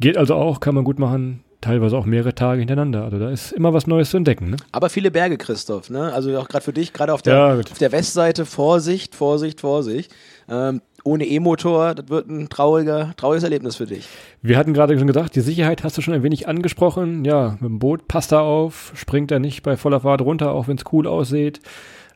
Geht 0.00 0.16
also 0.16 0.34
auch, 0.34 0.58
kann 0.58 0.74
man 0.74 0.84
gut 0.84 0.98
machen, 0.98 1.44
teilweise 1.62 1.96
auch 1.96 2.04
mehrere 2.04 2.34
Tage 2.34 2.58
hintereinander. 2.58 3.04
Also 3.04 3.18
da 3.18 3.30
ist 3.30 3.52
immer 3.52 3.72
was 3.72 3.86
Neues 3.86 4.10
zu 4.10 4.18
entdecken. 4.18 4.50
Ne? 4.50 4.56
Aber 4.72 4.90
viele 4.90 5.10
Berge, 5.10 5.38
Christoph, 5.38 5.88
ne? 5.88 6.12
Also 6.12 6.36
auch 6.38 6.48
gerade 6.48 6.64
für 6.64 6.72
dich, 6.72 6.92
gerade 6.92 7.14
auf, 7.14 7.22
der 7.22 7.34
Ja, 7.34 7.54
auf 7.54 7.78
der 7.78 7.92
Westseite, 7.92 8.44
Vorsicht, 8.44 9.14
Vorsicht, 9.14 9.60
Vorsicht. 9.60 10.12
Ähm, 10.48 10.82
ohne 11.04 11.24
E-Motor, 11.24 11.94
das 11.94 12.08
wird 12.08 12.28
ein 12.28 12.48
trauriger, 12.48 13.14
trauriges 13.16 13.42
Erlebnis 13.42 13.76
für 13.76 13.86
dich. 13.86 14.06
Wir 14.40 14.56
hatten 14.56 14.74
gerade 14.74 14.96
schon 14.98 15.06
gesagt, 15.06 15.34
die 15.34 15.40
Sicherheit 15.40 15.82
hast 15.82 15.96
du 15.96 16.02
schon 16.02 16.14
ein 16.14 16.22
wenig 16.22 16.46
angesprochen. 16.46 17.24
Ja, 17.24 17.56
mit 17.60 17.70
dem 17.70 17.78
Boot 17.78 18.06
passt 18.06 18.32
da 18.32 18.40
auf, 18.40 18.92
springt 18.94 19.30
da 19.30 19.38
nicht 19.38 19.62
bei 19.62 19.76
voller 19.76 20.00
Fahrt 20.00 20.20
runter, 20.20 20.52
auch 20.52 20.68
wenn 20.68 20.76
es 20.76 20.84
cool 20.92 21.06
aussieht. 21.06 21.60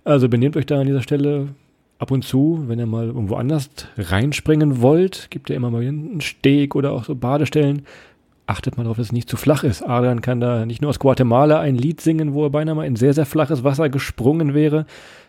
Also 0.04 0.28
benehmt 0.28 0.56
euch 0.56 0.66
da 0.66 0.80
an 0.80 0.86
dieser 0.86 1.02
Stelle 1.02 1.48
ab 1.98 2.10
und 2.10 2.22
zu, 2.22 2.64
wenn 2.66 2.78
ihr 2.78 2.86
mal 2.86 3.06
irgendwo 3.06 3.36
anders 3.36 3.70
reinspringen 3.96 4.82
wollt, 4.82 5.28
gibt 5.30 5.50
ja 5.50 5.56
immer 5.56 5.70
mal 5.70 5.82
einen 5.82 6.20
Steg 6.20 6.74
oder 6.74 6.92
auch 6.92 7.04
so 7.04 7.14
Badestellen. 7.14 7.86
Achtet 8.46 8.76
mal 8.76 8.84
darauf, 8.84 8.96
dass 8.96 9.08
es 9.08 9.12
nicht 9.12 9.28
zu 9.28 9.36
flach 9.36 9.64
ist. 9.64 9.82
Adrian 9.82 10.20
kann 10.20 10.40
da 10.40 10.66
nicht 10.66 10.80
nur 10.80 10.90
aus 10.90 11.00
Guatemala 11.00 11.58
ein 11.58 11.74
Lied 11.74 12.00
singen, 12.00 12.32
wo 12.32 12.44
er 12.44 12.50
beinahe 12.50 12.76
mal 12.76 12.86
in 12.86 12.94
sehr, 12.94 13.12
sehr 13.12 13.26
flaches 13.26 13.64
Wasser 13.64 13.88
gesprungen 13.88 14.54
wäre, 14.54 14.86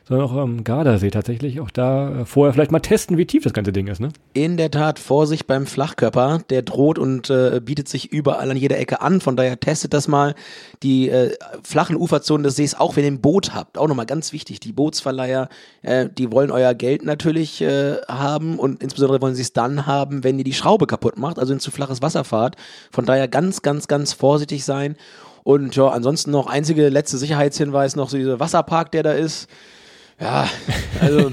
sondern 0.08 0.28
auch 0.28 0.36
am 0.36 0.64
Gardasee 0.64 1.10
tatsächlich. 1.10 1.60
Auch 1.60 1.70
da 1.70 2.22
äh, 2.22 2.26
vorher 2.26 2.54
vielleicht 2.54 2.72
mal 2.72 2.80
testen, 2.80 3.18
wie 3.18 3.26
tief 3.26 3.44
das 3.44 3.52
ganze 3.52 3.74
Ding 3.74 3.88
ist. 3.88 4.00
Ne? 4.00 4.10
In 4.34 4.56
der 4.56 4.72
Tat, 4.72 5.00
Vorsicht 5.00 5.48
beim 5.48 5.66
Flachkörper, 5.66 6.40
der 6.50 6.62
droht 6.62 6.98
und 6.98 7.30
äh, 7.30 7.60
bietet 7.64 7.90
sich 7.90 8.12
überall 8.14 8.50
an 8.50 8.56
jeder 8.56 8.78
Ecke 8.78 9.02
an. 9.02 9.20
Von 9.20 9.36
daher 9.36 9.60
testet 9.60 9.94
das 9.94 10.08
mal. 10.08 10.34
Die 10.82 11.10
äh, 11.10 11.36
flachen 11.62 11.98
Uferzonen 11.98 12.44
des 12.44 12.56
Sees, 12.56 12.76
auch 12.76 12.96
wenn 12.96 13.04
ihr 13.04 13.12
ein 13.12 13.22
Boot 13.22 13.54
habt, 13.54 13.78
auch 13.78 13.88
nochmal 13.88 14.06
ganz 14.06 14.32
wichtig. 14.32 14.62
Die 14.62 14.72
Bootsverleiher, 14.72 15.50
äh, 15.82 16.08
die 16.10 16.32
wollen 16.32 16.52
euer 16.52 16.74
Geld 16.74 17.04
natürlich 17.04 17.62
äh, 17.62 17.98
haben 18.08 18.60
und 18.60 18.82
insbesondere 18.82 19.22
wollen 19.22 19.36
sie 19.36 19.42
es 19.42 19.52
dann 19.52 19.88
haben, 19.88 20.24
wenn 20.24 20.38
ihr 20.38 20.46
die 20.46 20.54
Schraube 20.54 20.88
kaputt 20.88 21.18
macht, 21.18 21.38
also 21.38 21.52
in 21.52 21.60
zu 21.60 21.72
flaches 21.72 22.02
Wasser 22.02 22.24
fahrt. 22.24 22.56
Von 22.92 23.06
daher 23.06 23.28
ganz, 23.28 23.62
ganz, 23.62 23.90
ganz 23.90 24.14
vorsichtig 24.14 24.64
sein. 24.64 24.96
Und 25.44 25.76
ja, 25.76 25.88
ansonsten 25.90 26.32
noch 26.32 26.48
einzige 26.48 26.88
letzte 26.90 27.18
Sicherheitshinweis 27.18 27.96
noch 27.96 28.10
so 28.10 28.18
dieser 28.18 28.40
Wasserpark, 28.40 28.92
der 28.92 29.04
da 29.04 29.12
ist. 29.12 29.50
Ja, 30.20 30.50
also 31.00 31.30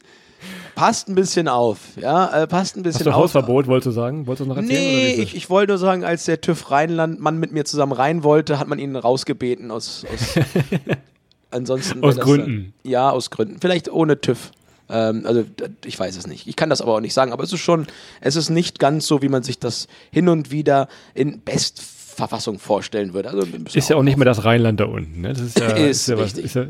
passt 0.74 1.08
ein 1.08 1.14
bisschen 1.14 1.48
auf, 1.48 1.78
ja, 1.96 2.42
äh, 2.42 2.46
passt 2.46 2.76
ein 2.76 2.82
bisschen 2.82 3.00
Hast 3.00 3.06
du 3.06 3.10
auf. 3.10 3.16
Hausverbot, 3.16 3.66
wolltest 3.66 3.86
du 3.86 3.90
sagen? 3.92 4.26
Wolltest 4.26 4.46
du 4.46 4.48
noch 4.50 4.56
erzählen? 4.56 4.80
Nee, 4.80 5.22
ich, 5.22 5.34
ich 5.34 5.48
wollte 5.48 5.72
nur 5.72 5.78
sagen, 5.78 6.04
als 6.04 6.24
der 6.24 6.40
TÜV 6.40 6.70
Rheinland-Mann 6.70 7.38
mit 7.38 7.52
mir 7.52 7.64
zusammen 7.64 7.92
rein 7.92 8.22
wollte, 8.22 8.58
hat 8.58 8.68
man 8.68 8.78
ihn 8.78 8.96
rausgebeten 8.96 9.70
aus, 9.70 10.04
aus 10.12 10.44
ansonsten 11.50 12.02
Aus 12.02 12.18
Gründen. 12.18 12.74
Dann, 12.82 12.90
ja, 12.90 13.10
aus 13.10 13.30
Gründen. 13.30 13.58
Vielleicht 13.60 13.90
ohne 13.90 14.20
TÜV. 14.20 14.50
Ähm, 14.88 15.22
also 15.26 15.44
ich 15.84 15.98
weiß 15.98 16.16
es 16.16 16.26
nicht. 16.26 16.46
Ich 16.46 16.56
kann 16.56 16.70
das 16.70 16.80
aber 16.80 16.94
auch 16.94 17.00
nicht 17.00 17.14
sagen. 17.14 17.32
Aber 17.32 17.44
es 17.44 17.52
ist 17.52 17.60
schon, 17.60 17.86
es 18.20 18.36
ist 18.36 18.50
nicht 18.50 18.78
ganz 18.78 19.06
so, 19.06 19.22
wie 19.22 19.28
man 19.28 19.42
sich 19.42 19.58
das 19.58 19.88
hin 20.10 20.28
und 20.28 20.50
wieder 20.50 20.88
in 21.14 21.40
Bestverfassung 21.40 22.58
vorstellen 22.58 23.14
würde. 23.14 23.30
Also 23.30 23.46
ist 23.72 23.88
ja 23.88 23.96
auch 23.96 24.02
nicht 24.02 24.16
mehr 24.16 24.26
das 24.26 24.44
Rheinland 24.44 24.80
da 24.80 24.84
unten. 24.84 25.20
Ne? 25.22 25.32
Das 25.32 25.40
ist 25.40 25.58
ja, 25.58 25.66
ist, 25.68 26.02
ist, 26.02 26.08
ja 26.08 26.18
was, 26.18 26.32
ist, 26.34 26.54
ja, 26.54 26.66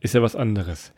ist 0.00 0.14
ja 0.14 0.22
was 0.22 0.36
anderes. 0.36 0.92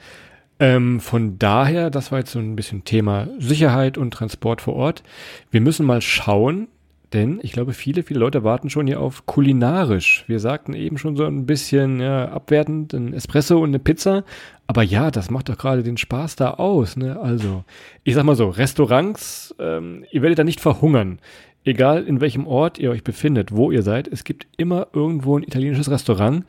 Ähm, 0.60 1.00
von 1.00 1.38
daher, 1.38 1.90
das 1.90 2.10
war 2.10 2.18
jetzt 2.18 2.32
so 2.32 2.38
ein 2.38 2.56
bisschen 2.56 2.84
Thema 2.84 3.28
Sicherheit 3.38 3.96
und 3.96 4.12
Transport 4.12 4.60
vor 4.60 4.74
Ort. 4.74 5.02
Wir 5.50 5.60
müssen 5.60 5.86
mal 5.86 6.02
schauen, 6.02 6.68
denn 7.12 7.38
ich 7.42 7.52
glaube, 7.52 7.72
viele, 7.72 8.02
viele 8.02 8.20
Leute 8.20 8.44
warten 8.44 8.68
schon 8.68 8.86
hier 8.86 9.00
auf 9.00 9.24
kulinarisch. 9.24 10.24
Wir 10.26 10.40
sagten 10.40 10.74
eben 10.74 10.98
schon 10.98 11.16
so 11.16 11.24
ein 11.24 11.46
bisschen 11.46 12.00
ja, 12.00 12.28
abwertend 12.28 12.92
ein 12.92 13.14
Espresso 13.14 13.58
und 13.58 13.70
eine 13.70 13.78
Pizza. 13.78 14.24
Aber 14.66 14.82
ja, 14.82 15.10
das 15.10 15.30
macht 15.30 15.48
doch 15.48 15.56
gerade 15.56 15.82
den 15.82 15.96
Spaß 15.96 16.36
da 16.36 16.50
aus. 16.54 16.96
Ne? 16.96 17.18
Also, 17.18 17.64
ich 18.04 18.14
sag 18.14 18.24
mal 18.24 18.36
so, 18.36 18.50
Restaurants, 18.50 19.54
ähm, 19.58 20.04
ihr 20.10 20.20
werdet 20.20 20.40
da 20.40 20.44
nicht 20.44 20.60
verhungern. 20.60 21.18
Egal 21.64 22.04
in 22.04 22.20
welchem 22.20 22.46
Ort 22.46 22.78
ihr 22.78 22.90
euch 22.90 23.04
befindet, 23.04 23.54
wo 23.54 23.70
ihr 23.70 23.82
seid, 23.82 24.08
es 24.08 24.24
gibt 24.24 24.46
immer 24.56 24.88
irgendwo 24.92 25.38
ein 25.38 25.42
italienisches 25.44 25.90
Restaurant. 25.90 26.44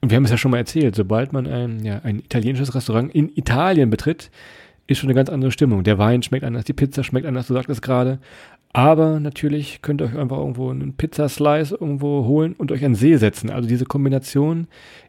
Und 0.00 0.10
wir 0.10 0.16
haben 0.16 0.24
es 0.24 0.30
ja 0.30 0.36
schon 0.36 0.50
mal 0.50 0.58
erzählt, 0.58 0.94
sobald 0.94 1.32
man 1.32 1.46
ein, 1.46 1.84
ja, 1.84 2.00
ein 2.04 2.18
italienisches 2.18 2.74
Restaurant 2.74 3.14
in 3.14 3.30
Italien 3.34 3.90
betritt, 3.90 4.30
ist 4.86 4.98
schon 4.98 5.08
eine 5.08 5.16
ganz 5.16 5.28
andere 5.28 5.50
Stimmung. 5.50 5.82
Der 5.84 5.98
Wein 5.98 6.22
schmeckt 6.22 6.44
anders, 6.44 6.64
die 6.64 6.72
Pizza 6.72 7.02
schmeckt 7.02 7.26
anders, 7.26 7.48
du 7.48 7.54
sagst 7.54 7.70
es 7.70 7.82
gerade. 7.82 8.18
Aber 8.72 9.20
natürlich 9.20 9.80
könnt 9.80 10.02
ihr 10.02 10.04
euch 10.04 10.16
einfach 10.16 10.36
irgendwo 10.36 10.70
einen 10.70 10.92
Pizzaslice 10.92 11.72
irgendwo 11.72 12.26
holen 12.26 12.54
und 12.58 12.70
euch 12.72 12.84
an 12.84 12.94
See 12.94 13.16
setzen. 13.16 13.48
Also 13.48 13.68
diese 13.68 13.86
Kombination, 13.86 14.68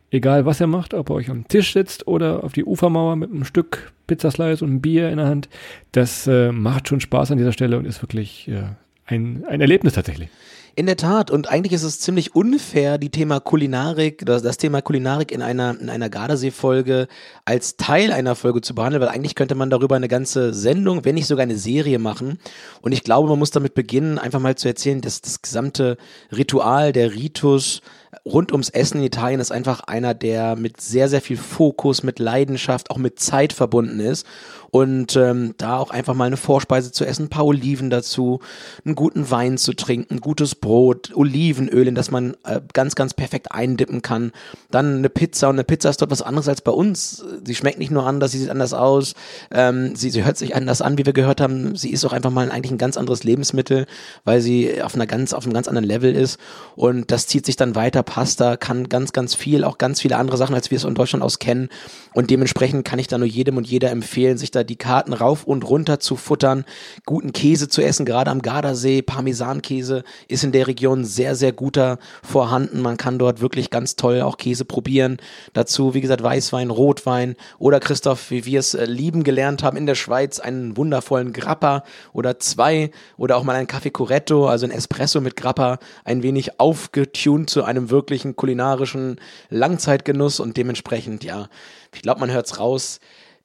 egal 0.09 0.45
was 0.45 0.61
ihr 0.61 0.67
macht, 0.67 0.93
ob 0.93 1.09
ihr 1.09 1.15
euch 1.15 1.29
am 1.29 1.47
Tisch 1.47 1.73
sitzt 1.73 2.07
oder 2.07 2.43
auf 2.43 2.53
die 2.53 2.63
Ufermauer 2.63 3.17
mit 3.17 3.29
einem 3.29 3.43
Stück 3.43 3.91
Pizzaslice 4.07 4.61
und 4.63 4.69
einem 4.69 4.81
Bier 4.81 5.09
in 5.09 5.17
der 5.17 5.27
Hand, 5.27 5.49
das 5.91 6.27
äh, 6.27 6.51
macht 6.53 6.87
schon 6.87 7.01
Spaß 7.01 7.31
an 7.31 7.37
dieser 7.37 7.51
Stelle 7.51 7.77
und 7.77 7.85
ist 7.85 8.01
wirklich 8.01 8.47
äh, 8.47 8.63
ein, 9.05 9.43
ein 9.47 9.59
Erlebnis 9.59 9.93
tatsächlich. 9.93 10.29
In 10.77 10.85
der 10.85 10.95
Tat. 10.95 11.31
Und 11.31 11.49
eigentlich 11.49 11.73
ist 11.73 11.81
es 11.81 11.99
ziemlich 11.99 12.35
unfair, 12.35 12.99
die 12.99 13.09
Thema 13.09 13.39
Kulinarik, 13.39 14.23
das, 14.27 14.43
das 14.43 14.57
Thema 14.57 14.83
Kulinarik 14.83 15.31
in 15.31 15.41
einer, 15.41 15.75
in 15.79 15.89
einer 15.89 16.07
Gardasee-Folge 16.07 17.07
als 17.45 17.77
Teil 17.77 18.11
einer 18.11 18.35
Folge 18.35 18.61
zu 18.61 18.75
behandeln, 18.75 19.01
weil 19.01 19.09
eigentlich 19.09 19.33
könnte 19.33 19.55
man 19.55 19.71
darüber 19.71 19.95
eine 19.95 20.07
ganze 20.07 20.53
Sendung, 20.53 21.03
wenn 21.03 21.15
nicht 21.15 21.25
sogar 21.25 21.41
eine 21.41 21.57
Serie 21.57 21.97
machen. 21.97 22.37
Und 22.83 22.91
ich 22.91 23.03
glaube, 23.03 23.27
man 23.27 23.39
muss 23.39 23.49
damit 23.49 23.73
beginnen, 23.73 24.19
einfach 24.19 24.39
mal 24.39 24.55
zu 24.55 24.67
erzählen, 24.67 25.01
dass 25.01 25.19
das 25.19 25.41
gesamte 25.41 25.97
Ritual, 26.31 26.93
der 26.93 27.15
Ritus, 27.15 27.81
rund 28.25 28.51
ums 28.51 28.69
Essen 28.69 28.99
in 28.99 29.05
Italien 29.05 29.39
ist 29.39 29.51
einfach 29.51 29.81
einer, 29.81 30.13
der 30.13 30.55
mit 30.55 30.81
sehr, 30.81 31.09
sehr 31.09 31.21
viel 31.21 31.37
Fokus, 31.37 32.03
mit 32.03 32.19
Leidenschaft, 32.19 32.89
auch 32.89 32.97
mit 32.97 33.19
Zeit 33.19 33.53
verbunden 33.53 33.99
ist 33.99 34.25
und 34.71 35.15
ähm, 35.15 35.55
da 35.57 35.77
auch 35.77 35.91
einfach 35.91 36.13
mal 36.13 36.25
eine 36.25 36.37
Vorspeise 36.37 36.91
zu 36.91 37.05
essen, 37.05 37.25
ein 37.25 37.29
paar 37.29 37.45
Oliven 37.45 37.89
dazu, 37.89 38.39
einen 38.85 38.95
guten 38.95 39.29
Wein 39.31 39.57
zu 39.57 39.73
trinken, 39.73 40.19
gutes 40.19 40.55
Brot, 40.55 41.11
Olivenöl, 41.15 41.87
in 41.87 41.95
das 41.95 42.11
man 42.11 42.35
äh, 42.43 42.61
ganz, 42.73 42.95
ganz 42.95 43.13
perfekt 43.13 43.51
eindippen 43.51 44.01
kann. 44.01 44.31
Dann 44.69 44.97
eine 44.97 45.09
Pizza 45.09 45.49
und 45.49 45.55
eine 45.55 45.63
Pizza 45.63 45.89
ist 45.89 46.01
dort 46.01 46.11
was 46.11 46.21
anderes 46.21 46.49
als 46.49 46.61
bei 46.61 46.71
uns. 46.71 47.23
Sie 47.45 47.55
schmeckt 47.55 47.79
nicht 47.79 47.91
nur 47.91 48.05
anders, 48.05 48.31
sie 48.31 48.39
sieht 48.39 48.49
anders 48.49 48.73
aus, 48.73 49.13
ähm, 49.51 49.95
sie, 49.95 50.09
sie 50.09 50.23
hört 50.25 50.37
sich 50.37 50.55
anders 50.55 50.81
an, 50.81 50.97
wie 50.97 51.05
wir 51.05 51.13
gehört 51.13 51.41
haben. 51.41 51.75
Sie 51.75 51.91
ist 51.91 52.05
auch 52.05 52.13
einfach 52.13 52.31
mal 52.31 52.51
eigentlich 52.51 52.71
ein 52.71 52.77
ganz 52.77 52.97
anderes 52.97 53.23
Lebensmittel, 53.23 53.85
weil 54.25 54.41
sie 54.41 54.81
auf 54.81 54.95
einer 54.95 55.07
ganz, 55.07 55.33
auf 55.33 55.43
einem 55.45 55.53
ganz 55.53 55.67
anderen 55.67 55.87
Level 55.87 56.15
ist 56.15 56.39
und 56.75 57.11
das 57.11 57.27
zieht 57.27 57.45
sich 57.45 57.55
dann 57.55 57.75
weiter. 57.75 57.96
Pasta 58.03 58.57
kann 58.57 58.89
ganz, 58.89 59.13
ganz 59.13 59.35
viel, 59.35 59.63
auch 59.63 59.77
ganz 59.77 60.01
viele 60.01 60.17
andere 60.17 60.37
Sachen, 60.37 60.55
als 60.55 60.71
wir 60.71 60.77
es 60.77 60.83
in 60.83 60.95
Deutschland 60.95 61.23
aus 61.23 61.39
kennen 61.39 61.69
und 62.17 62.31
dementsprechend 62.31 62.83
kann 62.83 62.97
ich 62.97 63.05
da 63.05 63.19
nur 63.19 63.27
jedem 63.27 63.57
und 63.57 63.67
jeder 63.67 63.91
empfehlen, 63.91 64.39
sich 64.39 64.49
da 64.49 64.63
die 64.63 64.75
Karten 64.75 65.13
rauf 65.13 65.43
und 65.43 65.69
runter 65.69 65.99
zu 65.99 66.15
futtern, 66.15 66.65
guten 67.05 67.31
Käse 67.31 67.67
zu 67.67 67.83
essen, 67.83 68.07
gerade 68.07 68.31
am 68.31 68.41
Gardasee, 68.41 69.03
Parmesankäse 69.03 70.03
ist 70.27 70.43
in 70.43 70.51
der 70.51 70.65
Region 70.65 71.05
sehr, 71.05 71.35
sehr 71.35 71.51
guter 71.51 71.99
vorhanden. 72.23 72.81
Man 72.81 72.97
kann 72.97 73.19
dort 73.19 73.39
wirklich 73.39 73.69
ganz 73.69 73.97
toll 73.97 74.21
auch 74.21 74.37
Käse 74.37 74.65
probieren. 74.65 75.17
Dazu, 75.53 75.93
wie 75.93 76.01
gesagt, 76.01 76.23
Weißwein, 76.23 76.71
Rotwein 76.71 77.35
oder 77.59 77.79
Christoph, 77.79 78.31
wie 78.31 78.45
wir 78.45 78.61
es 78.61 78.73
äh, 78.73 78.85
lieben 78.85 79.23
gelernt 79.23 79.61
haben 79.61 79.77
in 79.77 79.85
der 79.85 79.93
Schweiz, 79.93 80.39
einen 80.39 80.75
wundervollen 80.75 81.33
Grappa 81.33 81.83
oder 82.13 82.39
zwei 82.39 82.89
oder 83.17 83.37
auch 83.37 83.43
mal 83.43 83.55
ein 83.55 83.67
Kaffee 83.67 83.91
Corretto, 83.91 84.47
also 84.47 84.65
ein 84.65 84.71
Espresso 84.71 85.21
mit 85.21 85.35
Grappa, 85.35 85.77
ein 86.03 86.23
wenig 86.23 86.59
aufgetunt 86.59 87.51
zu 87.51 87.63
einem 87.63 87.86
wirklichen 87.89 88.35
kulinarischen 88.35 89.19
Langzeitgenuss 89.49 90.39
und 90.39 90.57
dementsprechend, 90.57 91.23
ja, 91.23 91.49
ich 91.93 92.01
glaube, 92.01 92.19
man 92.19 92.31
hört 92.31 92.45
es 92.47 92.59
raus 92.59 92.99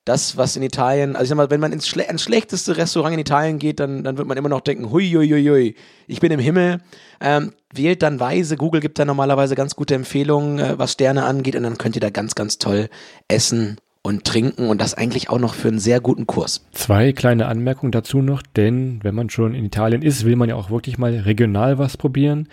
das, 0.05 0.37
was 0.37 0.57
in 0.57 0.63
Italien, 0.65 1.15
also 1.15 1.23
ich 1.23 1.29
sag 1.29 1.37
mal, 1.37 1.51
wenn 1.51 1.61
man 1.61 1.73
ins, 1.73 1.87
Schle 1.87 2.05
ins 2.09 2.23
schlechteste 2.23 2.77
Restaurant 2.77 3.15
in 3.15 3.21
Italien 3.21 3.59
geht, 3.59 3.79
dann, 3.79 4.03
dann 4.03 4.19
wird 4.19 4.27
man 4.27 4.37
immer 4.37 4.49
noch 4.49 4.61
denken, 4.61 4.91
hui, 4.91 5.09
hui, 5.09 5.29
hui, 5.29 5.45
hui 5.49 5.75
ich 6.09 6.21
bin 6.21 6.33
im 6.33 6.41
Himmel. 6.41 6.81
Ähm, 7.21 7.53
wählt 7.73 8.03
dann 8.03 8.19
weise. 8.19 8.57
Google 8.57 8.81
gibt 8.81 8.99
da 8.99 9.05
normalerweise 9.05 9.55
ganz 9.55 9.77
gute 9.77 9.95
Empfehlungen, 9.95 10.59
äh, 10.59 10.79
was 10.79 10.93
Sterne 10.93 11.25
angeht, 11.25 11.55
und 11.55 11.63
dann 11.63 11.79
könnt 11.79 11.95
ihr 11.95 12.01
da 12.01 12.11
ganz, 12.11 12.35
ganz 12.35 12.59
toll 12.59 12.89
essen 13.29 13.77
und 14.03 14.25
trinken 14.25 14.69
und 14.69 14.81
das 14.81 14.95
eigentlich 14.95 15.31
auch 15.31 15.39
noch 15.39 15.55
für 15.55 15.69
einen 15.69 15.79
sehr 15.79 16.01
guten 16.01 16.27
Kurs. 16.27 16.67
Zwei 16.73 17.13
kleine 17.13 17.47
Anmerkungen 17.47 17.93
dazu 17.93 18.19
noch, 18.19 18.43
denn 18.43 18.99
wenn 19.05 19.15
man 19.15 19.31
schon 19.31 19.55
in 19.55 19.65
Italien 19.65 20.03
ist, 20.03 20.25
will 20.25 20.35
man 20.35 20.49
ja 20.49 20.57
auch 20.57 20.71
wirklich 20.71 20.99
mal 20.99 21.15
regional 21.15 21.79
was 21.79 21.97
probieren. 21.97 22.49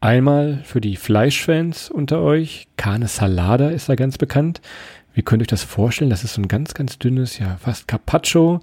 Einmal 0.00 0.60
für 0.64 0.80
die 0.80 0.96
Fleischfans 0.96 1.90
unter 1.90 2.22
euch, 2.22 2.68
Carne 2.78 3.06
Salada 3.06 3.68
ist 3.68 3.90
da 3.90 3.96
ganz 3.96 4.16
bekannt. 4.16 4.62
Wie 5.12 5.20
könnt 5.20 5.42
ihr 5.42 5.44
euch 5.44 5.48
das 5.48 5.62
vorstellen? 5.62 6.08
Das 6.08 6.24
ist 6.24 6.34
so 6.34 6.40
ein 6.40 6.48
ganz, 6.48 6.72
ganz 6.72 6.98
dünnes, 6.98 7.38
ja, 7.38 7.58
fast 7.58 7.86
Carpaccio. 7.86 8.60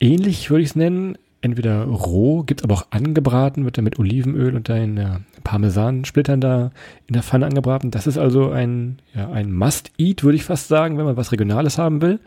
Ähnlich 0.00 0.50
würde 0.50 0.62
ich 0.64 0.70
es 0.70 0.76
nennen. 0.76 1.16
Entweder 1.40 1.84
roh, 1.84 2.42
gibt 2.42 2.64
aber 2.64 2.74
auch 2.74 2.86
angebraten, 2.90 3.64
wird 3.64 3.78
dann 3.78 3.84
mit 3.84 4.00
Olivenöl 4.00 4.56
und 4.56 4.66
den 4.66 4.96
ja, 4.96 5.20
Parmesansplittern 5.44 6.40
da 6.40 6.72
in 7.06 7.12
der 7.12 7.22
Pfanne 7.22 7.46
angebraten. 7.46 7.92
Das 7.92 8.08
ist 8.08 8.18
also 8.18 8.50
ein, 8.50 8.98
ja, 9.14 9.30
ein 9.30 9.52
Must-Eat, 9.52 10.24
würde 10.24 10.34
ich 10.34 10.44
fast 10.44 10.66
sagen, 10.66 10.98
wenn 10.98 11.04
man 11.04 11.16
was 11.16 11.30
Regionales 11.30 11.78
haben 11.78 12.02
will. 12.02 12.18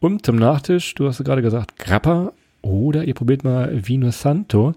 Und 0.00 0.26
zum 0.26 0.36
Nachtisch, 0.36 0.94
du 0.94 1.06
hast 1.06 1.24
gerade 1.24 1.40
gesagt, 1.40 1.78
Grappa 1.78 2.32
oder 2.60 3.04
ihr 3.04 3.14
probiert 3.14 3.44
mal 3.44 3.88
Vino 3.88 4.10
Santo. 4.10 4.74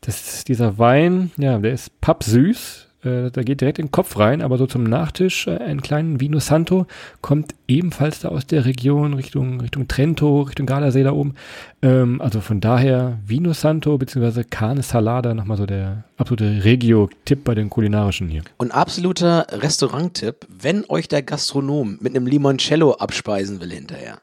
Das 0.00 0.44
dieser 0.44 0.78
Wein, 0.78 1.30
ja, 1.36 1.58
der 1.58 1.72
ist 1.72 2.00
pappsüß, 2.00 2.88
äh, 3.04 3.30
da 3.30 3.42
geht 3.42 3.60
direkt 3.60 3.78
in 3.78 3.86
den 3.86 3.92
Kopf 3.92 4.18
rein, 4.18 4.42
aber 4.42 4.58
so 4.58 4.66
zum 4.66 4.82
Nachtisch 4.82 5.46
äh, 5.46 5.56
einen 5.58 5.82
kleinen 5.82 6.20
Vino 6.20 6.40
Santo 6.40 6.86
kommt 7.20 7.54
ebenfalls 7.68 8.20
da 8.20 8.28
aus 8.28 8.46
der 8.46 8.64
Region 8.64 9.14
Richtung 9.14 9.60
Richtung 9.60 9.86
Trento, 9.86 10.42
Richtung 10.42 10.66
Gardasee 10.66 11.04
da 11.04 11.12
oben. 11.12 11.34
Ähm, 11.80 12.20
also 12.20 12.40
von 12.40 12.60
daher 12.60 13.18
Vino 13.24 13.52
Santo 13.52 13.96
bzw. 13.98 14.42
Carne 14.44 14.82
Salada 14.82 15.34
nochmal 15.34 15.56
so 15.56 15.66
der 15.66 16.04
absolute 16.16 16.64
Regio-Tipp 16.64 17.44
bei 17.44 17.54
den 17.54 17.70
kulinarischen 17.70 18.28
hier. 18.28 18.42
Und 18.56 18.72
absoluter 18.72 19.46
Restaurant-Tipp, 19.50 20.46
wenn 20.48 20.84
euch 20.88 21.06
der 21.06 21.22
Gastronom 21.22 21.98
mit 22.00 22.16
einem 22.16 22.26
Limoncello 22.26 22.94
abspeisen 22.94 23.60
will 23.60 23.70
hinterher. 23.70 24.18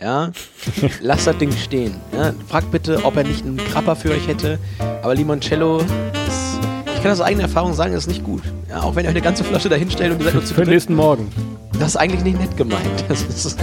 Ja, 0.00 0.32
lasst 1.00 1.26
das 1.26 1.38
Ding 1.38 1.52
stehen. 1.52 1.94
Ja, 2.16 2.32
fragt 2.48 2.70
bitte, 2.70 3.04
ob 3.04 3.16
er 3.16 3.24
nicht 3.24 3.44
einen 3.44 3.58
Krapper 3.58 3.96
für 3.96 4.10
euch 4.10 4.26
hätte. 4.26 4.58
Aber 5.02 5.14
Limoncello 5.14 5.84
ist 6.26 6.52
ich 7.02 7.04
kann 7.04 7.14
aus 7.14 7.20
eigener 7.20 7.42
Erfahrung 7.42 7.74
sagen, 7.74 7.94
ist 7.94 8.06
nicht 8.06 8.22
gut. 8.22 8.44
Ja, 8.68 8.82
auch 8.82 8.94
wenn 8.94 9.04
ihr 9.04 9.10
eine 9.10 9.20
ganze 9.20 9.42
Flasche 9.42 9.68
da 9.68 9.74
hinstellt 9.74 10.12
und 10.12 10.20
ihr 10.20 10.26
seid 10.26 10.34
nur 10.34 10.44
zu 10.44 10.54
Für 10.54 10.60
den 10.60 10.70
nächsten 10.70 10.94
Morgen. 10.94 11.32
Das 11.80 11.88
ist 11.88 11.96
eigentlich 11.96 12.22
nicht 12.22 12.38
nett 12.38 12.56
gemeint. 12.56 13.04
Das, 13.08 13.22
ist 13.22 13.56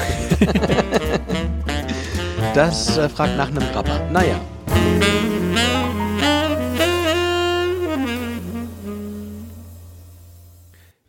das 2.54 2.98
äh, 2.98 3.08
fragt 3.08 3.38
nach 3.38 3.48
einem 3.48 3.64
Grapper. 3.72 3.98
Naja. 4.12 4.36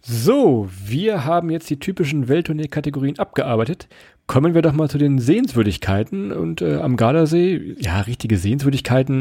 So, 0.03 0.69
wir 0.71 1.25
haben 1.25 1.51
jetzt 1.51 1.69
die 1.69 1.81
typischen 1.81 2.29
Welttournee-Kategorien 2.29 3.19
abgearbeitet. 3.19 3.89
Kommen 4.31 4.55
wir 4.55 4.63
doch 4.63 4.75
mal 4.75 4.89
zu 4.89 4.97
den 4.97 5.19
Sehenswürdigkeiten 5.19 6.31
und 6.31 6.63
äh, 6.63 6.77
am 6.77 6.97
Gardasee, 6.97 7.75
ja, 7.81 8.03
richtige 8.03 8.37
Sehenswürdigkeiten, 8.37 9.17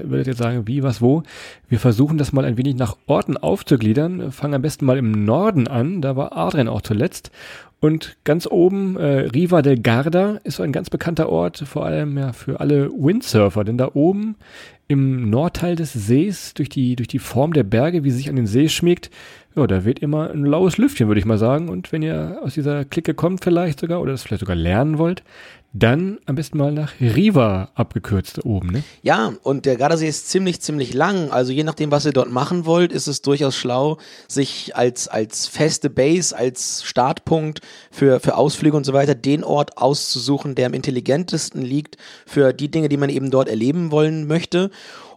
hm, 0.00 0.10
würdet 0.10 0.26
ihr 0.26 0.34
sagen, 0.34 0.66
wie, 0.66 0.82
was, 0.82 1.00
wo. 1.00 1.22
Wir 1.68 1.78
versuchen 1.78 2.18
das 2.18 2.32
mal 2.32 2.44
ein 2.44 2.56
wenig 2.56 2.74
nach 2.74 2.96
Orten 3.06 3.36
aufzugliedern, 3.36 4.32
fangen 4.32 4.54
am 4.54 4.62
besten 4.62 4.86
mal 4.86 4.98
im 4.98 5.12
Norden 5.24 5.68
an, 5.68 6.02
da 6.02 6.16
war 6.16 6.36
Adrian 6.36 6.66
auch 6.66 6.82
zuletzt. 6.82 7.30
Und 7.78 8.16
ganz 8.24 8.48
oben, 8.50 8.96
äh, 8.96 9.28
Riva 9.28 9.62
del 9.62 9.78
Garda 9.78 10.40
ist 10.42 10.56
so 10.56 10.64
ein 10.64 10.72
ganz 10.72 10.90
bekannter 10.90 11.28
Ort, 11.28 11.58
vor 11.58 11.86
allem 11.86 12.18
ja 12.18 12.32
für 12.32 12.58
alle 12.58 12.90
Windsurfer, 12.90 13.62
denn 13.62 13.78
da 13.78 13.90
oben 13.94 14.34
im 14.88 15.30
Nordteil 15.30 15.76
des 15.76 15.92
Sees, 15.92 16.54
durch 16.54 16.68
die, 16.68 16.96
durch 16.96 17.08
die 17.08 17.20
Form 17.20 17.52
der 17.52 17.62
Berge, 17.62 18.02
wie 18.02 18.10
sie 18.10 18.16
sich 18.16 18.30
an 18.30 18.36
den 18.36 18.48
See 18.48 18.68
schmiegt, 18.68 19.10
ja, 19.56 19.66
da 19.66 19.84
wird 19.84 20.00
immer 20.00 20.30
ein 20.30 20.44
laues 20.44 20.78
Lüftchen, 20.78 21.08
würde 21.08 21.20
ich 21.20 21.26
mal 21.26 21.38
sagen. 21.38 21.68
Und 21.68 21.92
wenn 21.92 22.02
ihr 22.02 22.38
aus 22.42 22.54
dieser 22.54 22.84
Clique 22.84 23.14
kommt 23.14 23.44
vielleicht 23.44 23.80
sogar 23.80 24.00
oder 24.00 24.12
das 24.12 24.22
vielleicht 24.22 24.40
sogar 24.40 24.56
lernen 24.56 24.98
wollt, 24.98 25.22
dann 25.76 26.18
am 26.26 26.36
besten 26.36 26.56
mal 26.56 26.70
nach 26.70 26.92
Riva 27.00 27.68
abgekürzt 27.74 28.44
oben, 28.44 28.70
ne? 28.70 28.84
Ja, 29.02 29.32
und 29.42 29.66
der 29.66 29.76
Gardasee 29.76 30.06
ist 30.06 30.30
ziemlich, 30.30 30.60
ziemlich 30.60 30.94
lang. 30.94 31.30
Also 31.30 31.52
je 31.52 31.64
nachdem, 31.64 31.90
was 31.90 32.06
ihr 32.06 32.12
dort 32.12 32.30
machen 32.30 32.64
wollt, 32.64 32.92
ist 32.92 33.08
es 33.08 33.22
durchaus 33.22 33.56
schlau, 33.56 33.98
sich 34.28 34.76
als, 34.76 35.08
als 35.08 35.48
feste 35.48 35.90
Base, 35.90 36.36
als 36.36 36.84
Startpunkt 36.84 37.60
für, 37.90 38.20
für 38.20 38.36
Ausflüge 38.36 38.76
und 38.76 38.84
so 38.84 38.92
weiter, 38.92 39.16
den 39.16 39.42
Ort 39.42 39.76
auszusuchen, 39.76 40.54
der 40.54 40.66
am 40.66 40.74
intelligentesten 40.74 41.60
liegt 41.60 41.96
für 42.24 42.52
die 42.52 42.70
Dinge, 42.70 42.88
die 42.88 42.96
man 42.96 43.10
eben 43.10 43.32
dort 43.32 43.48
erleben 43.48 43.90
wollen 43.90 44.28
möchte. 44.28 44.70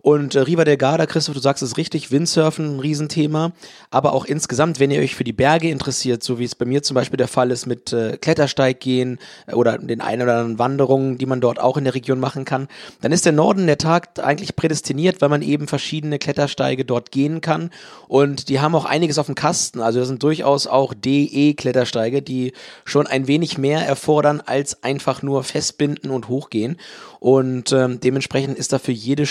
Und 0.08 0.36
äh, 0.36 0.40
Riva 0.40 0.64
del 0.64 0.78
Garda, 0.78 1.06
Christoph, 1.06 1.36
du 1.36 1.42
sagst 1.42 1.62
es 1.62 1.76
richtig, 1.76 2.12
Windsurfen, 2.12 2.78
ein 2.78 2.80
Riesenthema. 2.80 3.52
Aber 3.92 4.14
auch 4.14 4.24
insgesamt, 4.24 4.80
wenn 4.80 4.90
ihr 4.90 5.02
euch 5.02 5.16
für 5.16 5.26
die 5.26 5.34
Berge 5.34 5.70
interessiert, 5.70 6.24
so 6.24 6.40
wie 6.40 6.46
es 6.46 6.56
bei 6.56 6.64
mir 6.64 6.82
zum 6.82 6.96
Beispiel 6.96 7.18
der 7.18 7.28
Fall 7.28 7.52
ist 7.52 7.66
mit 7.66 7.92
äh, 7.92 8.16
Klettersteig 8.16 8.80
gehen 8.80 9.20
äh, 9.48 9.54
oder 9.54 9.78
den 9.78 10.00
ein 10.00 10.22
oder 10.22 10.38
anderen 10.38 10.60
Wanderungen, 10.60 11.18
die 11.18 11.26
man 11.26 11.42
dort 11.42 11.60
auch 11.60 11.76
in 11.76 11.84
der 11.84 11.94
Region 11.94 12.22
machen 12.22 12.46
kann, 12.46 12.70
dann 13.02 13.12
ist 13.12 13.26
der 13.26 13.34
Norden 13.34 13.68
der 13.68 13.78
Tag 13.78 14.18
eigentlich 14.24 14.56
prädestiniert, 14.56 15.20
weil 15.20 15.28
man 15.28 15.42
eben 15.42 15.68
verschiedene 15.68 16.20
Klettersteige 16.20 16.86
dort 16.86 17.12
gehen 17.12 17.42
kann. 17.42 17.70
Und 18.08 18.48
die 18.48 18.62
haben 18.62 18.76
auch 18.76 18.86
einiges 18.86 19.20
auf 19.20 19.26
dem 19.26 19.36
Kasten. 19.36 19.82
Also 19.82 20.00
das 20.00 20.08
sind 20.08 20.24
durchaus 20.24 20.68
auch 20.68 20.94
DE-Klettersteige, 20.94 22.22
die 22.22 22.54
schon 22.86 23.08
ein 23.08 23.28
wenig 23.28 23.58
mehr 23.58 23.86
erfordern 23.86 24.42
als 24.46 24.84
einfach 24.84 25.22
nur 25.22 25.44
festbinden 25.44 26.12
und 26.12 26.30
hochgehen. 26.30 26.78
Und 27.20 27.72
ähm, 27.72 28.00
dementsprechend 28.00 28.58
ist 28.58 28.74
da 28.74 28.80
für 28.80 28.92
jede 28.92 29.26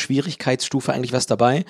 Schwierigkeitsstufe 0.66 0.92
eigentlich 0.92 1.12
was 1.12 1.26
dabei. 1.26 1.64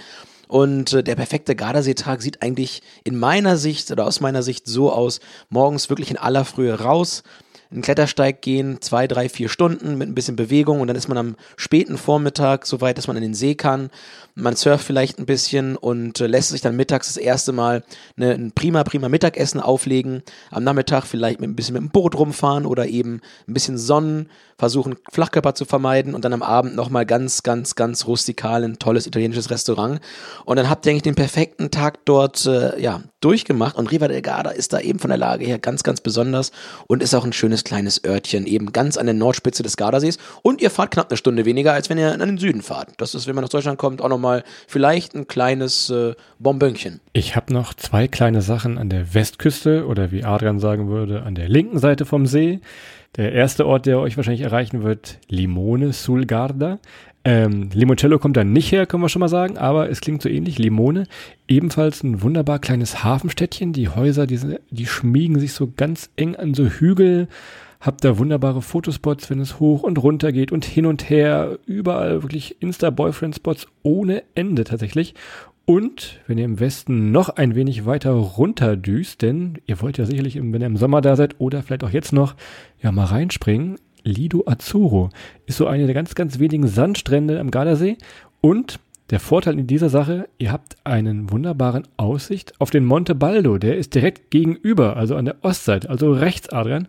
Und 0.48 0.92
äh, 0.92 1.02
der 1.02 1.16
perfekte 1.16 1.56
Gardaseetag 1.56 2.20
sieht 2.20 2.42
eigentlich 2.42 2.82
in 3.04 3.18
meiner 3.18 3.56
Sicht 3.56 3.90
oder 3.90 4.06
aus 4.06 4.20
meiner 4.20 4.42
Sicht 4.42 4.66
so 4.66 4.92
aus, 4.92 5.20
morgens 5.48 5.90
wirklich 5.90 6.10
in 6.10 6.18
aller 6.18 6.44
Frühe 6.44 6.78
raus, 6.80 7.22
einen 7.70 7.82
Klettersteig 7.82 8.42
gehen, 8.42 8.80
zwei, 8.80 9.08
drei, 9.08 9.28
vier 9.28 9.48
Stunden 9.48 9.98
mit 9.98 10.08
ein 10.08 10.14
bisschen 10.14 10.36
Bewegung 10.36 10.80
und 10.80 10.86
dann 10.86 10.96
ist 10.96 11.08
man 11.08 11.18
am 11.18 11.36
späten 11.56 11.98
Vormittag 11.98 12.64
so 12.64 12.80
weit, 12.80 12.96
dass 12.96 13.08
man 13.08 13.16
in 13.16 13.24
den 13.24 13.34
See 13.34 13.56
kann. 13.56 13.90
Man 14.38 14.54
surft 14.54 14.84
vielleicht 14.84 15.18
ein 15.18 15.24
bisschen 15.24 15.76
und 15.76 16.20
äh, 16.20 16.26
lässt 16.26 16.50
sich 16.50 16.60
dann 16.60 16.76
mittags 16.76 17.06
das 17.06 17.16
erste 17.16 17.52
Mal 17.52 17.82
eine, 18.18 18.32
ein 18.32 18.52
prima, 18.52 18.84
prima 18.84 19.08
Mittagessen 19.08 19.60
auflegen. 19.60 20.22
Am 20.50 20.62
Nachmittag 20.62 21.04
vielleicht 21.06 21.40
mit 21.40 21.48
ein 21.48 21.56
bisschen 21.56 21.72
mit 21.72 21.82
dem 21.82 21.88
Boot 21.88 22.14
rumfahren 22.14 22.66
oder 22.66 22.86
eben 22.86 23.22
ein 23.48 23.54
bisschen 23.54 23.78
Sonnen, 23.78 24.28
versuchen 24.58 24.96
Flachkörper 25.10 25.54
zu 25.54 25.64
vermeiden 25.64 26.14
und 26.14 26.24
dann 26.26 26.34
am 26.34 26.42
Abend 26.42 26.76
nochmal 26.76 27.06
ganz, 27.06 27.44
ganz, 27.44 27.76
ganz 27.76 28.06
rustikal 28.06 28.62
ein 28.62 28.78
tolles 28.78 29.06
italienisches 29.06 29.50
Restaurant. 29.50 30.00
Und 30.44 30.56
dann 30.56 30.68
habt 30.68 30.84
ihr 30.84 30.90
eigentlich 30.90 31.02
den 31.02 31.14
perfekten 31.14 31.70
Tag 31.70 32.04
dort 32.04 32.44
äh, 32.44 32.78
ja, 32.78 33.02
durchgemacht 33.20 33.76
und 33.76 33.90
Riva 33.90 34.06
del 34.08 34.20
Garda 34.20 34.50
ist 34.50 34.74
da 34.74 34.80
eben 34.80 34.98
von 34.98 35.08
der 35.08 35.18
Lage 35.18 35.46
her 35.46 35.58
ganz, 35.58 35.82
ganz 35.82 36.02
besonders 36.02 36.52
und 36.86 37.02
ist 37.02 37.14
auch 37.14 37.24
ein 37.24 37.32
schönes 37.32 37.64
kleines 37.64 38.04
Örtchen, 38.04 38.46
eben 38.46 38.72
ganz 38.72 38.98
an 38.98 39.06
der 39.06 39.14
Nordspitze 39.14 39.62
des 39.62 39.78
Gardasees. 39.78 40.18
Und 40.42 40.60
ihr 40.60 40.70
fahrt 40.70 40.90
knapp 40.90 41.10
eine 41.10 41.16
Stunde 41.16 41.46
weniger, 41.46 41.72
als 41.72 41.88
wenn 41.88 41.98
ihr 41.98 42.12
in 42.12 42.20
den 42.20 42.38
Süden 42.38 42.60
fahrt. 42.62 42.90
Das 42.98 43.14
ist, 43.14 43.26
wenn 43.26 43.34
man 43.34 43.42
nach 43.42 43.48
Deutschland 43.48 43.78
kommt, 43.78 44.02
auch 44.02 44.08
nochmal 44.08 44.25
vielleicht 44.66 45.14
ein 45.14 45.26
kleines 45.26 45.90
äh, 45.90 46.14
Bonbönchen. 46.38 47.00
Ich 47.12 47.36
habe 47.36 47.52
noch 47.52 47.74
zwei 47.74 48.08
kleine 48.08 48.42
Sachen 48.42 48.78
an 48.78 48.88
der 48.88 49.14
Westküste 49.14 49.86
oder 49.86 50.12
wie 50.12 50.24
Adrian 50.24 50.58
sagen 50.58 50.88
würde, 50.88 51.22
an 51.22 51.34
der 51.34 51.48
linken 51.48 51.78
Seite 51.78 52.04
vom 52.04 52.26
See. 52.26 52.60
Der 53.16 53.32
erste 53.32 53.66
Ort, 53.66 53.86
der 53.86 53.98
euch 53.98 54.16
wahrscheinlich 54.16 54.42
erreichen 54.42 54.82
wird, 54.82 55.18
Limone 55.28 55.92
sul 55.92 56.26
Garda. 56.26 56.78
Ähm, 57.24 57.70
Limoncello 57.72 58.20
kommt 58.20 58.36
da 58.36 58.44
nicht 58.44 58.70
her, 58.70 58.86
können 58.86 59.02
wir 59.02 59.08
schon 59.08 59.20
mal 59.20 59.28
sagen, 59.28 59.58
aber 59.58 59.90
es 59.90 60.00
klingt 60.00 60.22
so 60.22 60.28
ähnlich. 60.28 60.58
Limone, 60.58 61.08
ebenfalls 61.48 62.04
ein 62.04 62.22
wunderbar 62.22 62.60
kleines 62.60 63.02
Hafenstädtchen. 63.02 63.72
Die 63.72 63.88
Häuser, 63.88 64.28
die, 64.28 64.38
die 64.70 64.86
schmiegen 64.86 65.40
sich 65.40 65.52
so 65.52 65.72
ganz 65.74 66.10
eng 66.16 66.36
an 66.36 66.54
so 66.54 66.66
Hügel. 66.66 67.26
Habt 67.80 68.04
da 68.04 68.18
wunderbare 68.18 68.62
Fotospots, 68.62 69.30
wenn 69.30 69.40
es 69.40 69.60
hoch 69.60 69.82
und 69.82 70.02
runter 70.02 70.32
geht 70.32 70.52
und 70.52 70.64
hin 70.64 70.86
und 70.86 71.08
her. 71.10 71.58
Überall 71.66 72.22
wirklich 72.22 72.60
Insta-Boyfriend-Spots 72.60 73.68
ohne 73.82 74.22
Ende 74.34 74.64
tatsächlich. 74.64 75.14
Und 75.66 76.20
wenn 76.28 76.38
ihr 76.38 76.44
im 76.44 76.60
Westen 76.60 77.10
noch 77.10 77.28
ein 77.28 77.56
wenig 77.56 77.86
weiter 77.86 78.12
runter 78.12 78.76
düst, 78.76 79.22
denn 79.22 79.58
ihr 79.66 79.80
wollt 79.80 79.98
ja 79.98 80.06
sicherlich, 80.06 80.36
wenn 80.36 80.60
ihr 80.60 80.66
im 80.66 80.76
Sommer 80.76 81.00
da 81.00 81.16
seid 81.16 81.34
oder 81.38 81.62
vielleicht 81.62 81.82
auch 81.82 81.90
jetzt 81.90 82.12
noch, 82.12 82.36
ja 82.80 82.92
mal 82.92 83.06
reinspringen. 83.06 83.76
Lido 84.04 84.44
Azzurro 84.46 85.10
ist 85.46 85.56
so 85.56 85.66
eine 85.66 85.86
der 85.86 85.94
ganz, 85.94 86.14
ganz 86.14 86.38
wenigen 86.38 86.68
Sandstrände 86.68 87.40
am 87.40 87.50
Gardasee. 87.50 87.98
Und 88.40 88.78
der 89.10 89.18
Vorteil 89.18 89.58
in 89.58 89.66
dieser 89.66 89.88
Sache, 89.88 90.28
ihr 90.38 90.52
habt 90.52 90.76
einen 90.84 91.30
wunderbaren 91.30 91.86
Aussicht 91.96 92.54
auf 92.60 92.70
den 92.70 92.84
Monte 92.84 93.16
Baldo. 93.16 93.58
Der 93.58 93.76
ist 93.76 93.94
direkt 93.94 94.30
gegenüber, 94.30 94.96
also 94.96 95.16
an 95.16 95.24
der 95.24 95.36
Ostseite, 95.42 95.90
also 95.90 96.12
rechts, 96.12 96.48
Adrian. 96.50 96.86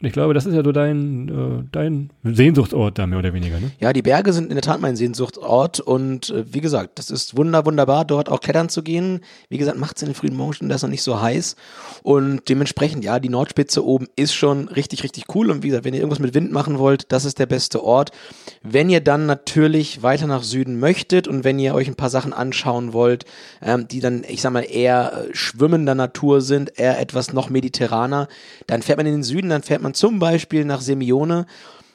Und 0.00 0.06
ich 0.06 0.12
glaube, 0.12 0.32
das 0.32 0.46
ist 0.46 0.54
ja 0.54 0.62
so 0.62 0.70
dein, 0.70 1.28
äh, 1.28 1.64
dein 1.72 2.10
Sehnsuchtsort 2.22 2.98
da 2.98 3.06
mehr 3.08 3.18
oder 3.18 3.32
weniger, 3.32 3.58
ne? 3.58 3.72
Ja, 3.80 3.92
die 3.92 4.02
Berge 4.02 4.32
sind 4.32 4.48
in 4.48 4.54
der 4.54 4.62
Tat 4.62 4.80
mein 4.80 4.94
Sehnsuchtsort 4.94 5.80
und 5.80 6.30
äh, 6.30 6.44
wie 6.52 6.60
gesagt, 6.60 7.00
das 7.00 7.10
ist 7.10 7.36
wunder, 7.36 7.66
wunderbar, 7.66 8.04
dort 8.04 8.28
auch 8.28 8.40
klettern 8.40 8.68
zu 8.68 8.84
gehen. 8.84 9.20
Wie 9.48 9.58
gesagt, 9.58 9.76
macht 9.76 9.96
es 9.96 10.02
in 10.02 10.10
den 10.10 10.14
frühen 10.14 10.36
Morgenstunden 10.36 10.70
das 10.70 10.82
noch 10.82 10.88
nicht 10.88 11.02
so 11.02 11.20
heiß 11.20 11.56
und 12.04 12.48
dementsprechend, 12.48 13.02
ja, 13.02 13.18
die 13.18 13.28
Nordspitze 13.28 13.84
oben 13.84 14.06
ist 14.14 14.34
schon 14.34 14.68
richtig, 14.68 15.02
richtig 15.02 15.24
cool 15.34 15.50
und 15.50 15.64
wie 15.64 15.68
gesagt, 15.68 15.84
wenn 15.84 15.94
ihr 15.94 16.00
irgendwas 16.00 16.20
mit 16.20 16.32
Wind 16.32 16.52
machen 16.52 16.78
wollt, 16.78 17.10
das 17.10 17.24
ist 17.24 17.40
der 17.40 17.46
beste 17.46 17.82
Ort. 17.82 18.12
Wenn 18.62 18.90
ihr 18.90 19.00
dann 19.00 19.26
natürlich 19.26 20.04
weiter 20.04 20.28
nach 20.28 20.44
Süden 20.44 20.78
möchtet 20.78 21.26
und 21.26 21.42
wenn 21.42 21.58
ihr 21.58 21.74
euch 21.74 21.88
ein 21.88 21.96
paar 21.96 22.10
Sachen 22.10 22.32
anschauen 22.32 22.92
wollt, 22.92 23.24
ähm, 23.60 23.88
die 23.88 23.98
dann, 23.98 24.22
ich 24.28 24.42
sag 24.42 24.52
mal, 24.52 24.60
eher 24.60 25.26
äh, 25.28 25.34
schwimmender 25.34 25.96
Natur 25.96 26.40
sind, 26.40 26.78
eher 26.78 27.00
etwas 27.00 27.32
noch 27.32 27.50
mediterraner, 27.50 28.28
dann 28.68 28.82
fährt 28.82 28.98
man 28.98 29.06
in 29.06 29.14
den 29.14 29.22
Süden, 29.24 29.48
dann 29.48 29.62
fährt 29.64 29.82
man 29.82 29.87
man 29.88 29.94
zum 29.94 30.18
Beispiel 30.18 30.64
nach 30.64 30.80
Semione 30.80 31.46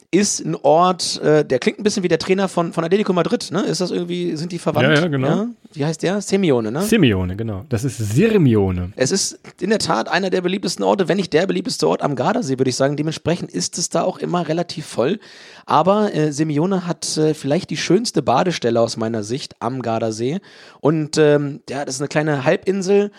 ist 0.10 0.45
ein 0.45 0.56
Ort, 0.56 1.19
äh, 1.21 1.43
der 1.43 1.58
klingt 1.58 1.79
ein 1.79 1.84
bisschen 1.84 2.03
wie 2.03 2.08
der 2.08 2.19
Trainer 2.19 2.47
von, 2.47 2.71
von 2.71 2.84
Atletico 2.84 3.13
Madrid, 3.13 3.49
ne? 3.51 3.63
Ist 3.63 3.82
das 3.82 3.89
irgendwie, 3.89 4.36
sind 4.36 4.51
die 4.51 4.60
verwandt? 4.60 4.88
Ja, 4.88 4.93
ja, 4.93 5.08
genau. 5.08 5.27
Ja? 5.27 5.47
Wie 5.73 5.86
heißt 5.86 6.03
der? 6.03 6.21
Simeone, 6.21 6.71
ne? 6.71 6.84
Simeone, 6.84 7.36
genau. 7.36 7.65
Das 7.69 7.84
ist 7.84 7.97
Sirmione. 7.97 8.93
Es 8.95 9.12
ist 9.12 9.39
in 9.60 9.71
der 9.71 9.79
Tat 9.79 10.08
einer 10.10 10.29
der 10.29 10.41
beliebtesten 10.41 10.84
Orte, 10.84 11.08
wenn 11.08 11.17
nicht 11.17 11.34
der 11.34 11.47
beliebteste 11.47 11.88
Ort 11.88 12.03
am 12.03 12.15
Gardasee, 12.15 12.60
würde 12.60 12.69
ich 12.69 12.75
sagen. 12.75 12.95
Dementsprechend 12.95 13.49
ist 13.49 13.79
es 13.79 13.89
da 13.89 14.03
auch 14.03 14.19
immer 14.19 14.47
relativ 14.47 14.86
voll. 14.86 15.19
Aber 15.65 16.13
äh, 16.13 16.32
Simeone 16.32 16.88
hat 16.88 17.17
äh, 17.17 17.34
vielleicht 17.34 17.69
die 17.69 17.78
schönste 17.78 18.21
Badestelle 18.21 18.80
aus 18.80 18.97
meiner 18.97 19.23
Sicht 19.23 19.56
am 19.60 19.82
Gardasee. 19.82 20.39
Und 20.80 21.17
ähm, 21.17 21.62
ja, 21.69 21.86
das 21.86 21.95
ist 21.95 22.02
eine 22.02 22.10
kleine 22.10 22.43
Halbinsel 22.43 23.12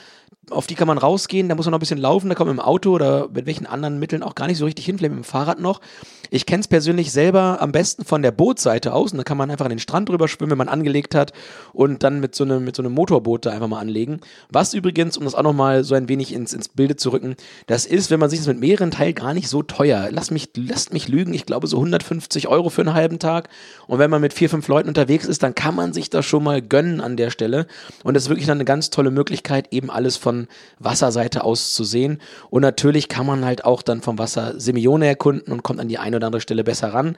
auf 0.50 0.66
die 0.66 0.74
kann 0.74 0.88
man 0.88 0.98
rausgehen, 0.98 1.48
da 1.48 1.54
muss 1.54 1.66
man 1.66 1.72
noch 1.72 1.78
ein 1.78 1.80
bisschen 1.80 1.98
laufen, 1.98 2.28
da 2.28 2.34
kommt 2.34 2.48
man 2.48 2.56
dem 2.56 2.64
Auto 2.64 2.90
oder 2.90 3.28
mit 3.32 3.46
welchen 3.46 3.66
anderen 3.66 3.98
Mitteln 3.98 4.22
auch 4.22 4.34
gar 4.34 4.46
nicht 4.46 4.58
so 4.58 4.64
richtig 4.64 4.84
hin, 4.84 4.98
vielleicht 4.98 5.14
mit 5.14 5.24
dem 5.24 5.28
Fahrrad 5.28 5.60
noch. 5.60 5.80
Ich 6.30 6.46
kenne 6.46 6.60
es 6.60 6.68
persönlich 6.68 7.12
selber 7.12 7.60
am 7.60 7.70
besten 7.72 8.04
von 8.04 8.22
der 8.22 8.32
Bootseite 8.32 8.92
aus 8.92 9.12
und 9.12 9.18
da 9.18 9.24
kann 9.24 9.36
man 9.36 9.50
einfach 9.50 9.66
an 9.66 9.70
den 9.70 9.78
Strand 9.78 10.08
drüber 10.08 10.26
schwimmen, 10.26 10.50
wenn 10.50 10.58
man 10.58 10.68
angelegt 10.68 11.14
hat 11.14 11.32
und 11.72 12.02
dann 12.02 12.20
mit 12.20 12.34
so 12.34 12.44
einem, 12.44 12.64
mit 12.64 12.74
so 12.74 12.82
einem 12.82 12.92
Motorboot 12.92 13.46
da 13.46 13.50
einfach 13.50 13.68
mal 13.68 13.78
anlegen. 13.78 14.20
Was 14.50 14.74
übrigens, 14.74 15.16
um 15.16 15.24
das 15.24 15.34
auch 15.34 15.42
nochmal 15.42 15.84
so 15.84 15.94
ein 15.94 16.08
wenig 16.08 16.32
ins, 16.32 16.52
ins 16.52 16.68
Bilde 16.68 16.96
zu 16.96 17.10
rücken, 17.10 17.36
das 17.66 17.86
ist, 17.86 18.10
wenn 18.10 18.20
man 18.20 18.30
sich 18.30 18.40
das 18.40 18.48
mit 18.48 18.60
mehreren 18.60 18.90
teilt, 18.90 19.16
gar 19.16 19.34
nicht 19.34 19.48
so 19.48 19.62
teuer. 19.62 20.08
Lass 20.10 20.30
mich, 20.30 20.50
lasst 20.56 20.92
mich 20.92 21.08
lügen, 21.08 21.34
ich 21.34 21.46
glaube 21.46 21.66
so 21.66 21.76
150 21.76 22.33
Euro 22.48 22.68
für 22.68 22.82
einen 22.82 22.94
halben 22.94 23.18
Tag 23.18 23.48
und 23.86 23.98
wenn 23.98 24.10
man 24.10 24.20
mit 24.20 24.32
vier, 24.32 24.50
fünf 24.50 24.68
Leuten 24.68 24.88
unterwegs 24.88 25.26
ist, 25.26 25.42
dann 25.42 25.54
kann 25.54 25.74
man 25.74 25.92
sich 25.92 26.10
das 26.10 26.26
schon 26.26 26.44
mal 26.44 26.60
gönnen 26.60 27.00
an 27.00 27.16
der 27.16 27.30
Stelle 27.30 27.66
und 28.02 28.14
das 28.14 28.24
ist 28.24 28.28
wirklich 28.28 28.46
dann 28.46 28.58
eine 28.58 28.64
ganz 28.64 28.90
tolle 28.90 29.10
Möglichkeit, 29.10 29.72
eben 29.72 29.90
alles 29.90 30.16
von 30.16 30.48
Wasserseite 30.78 31.44
aus 31.44 31.74
zu 31.74 31.84
sehen. 31.84 32.20
Und 32.50 32.62
natürlich 32.62 33.08
kann 33.08 33.26
man 33.26 33.44
halt 33.44 33.64
auch 33.64 33.82
dann 33.82 34.02
vom 34.02 34.18
Wasser 34.18 34.58
Simeone 34.58 35.06
erkunden 35.06 35.52
und 35.52 35.62
kommt 35.62 35.80
an 35.80 35.88
die 35.88 35.98
eine 35.98 36.16
oder 36.16 36.26
andere 36.26 36.40
Stelle 36.40 36.64
besser 36.64 36.92
ran. 36.92 37.16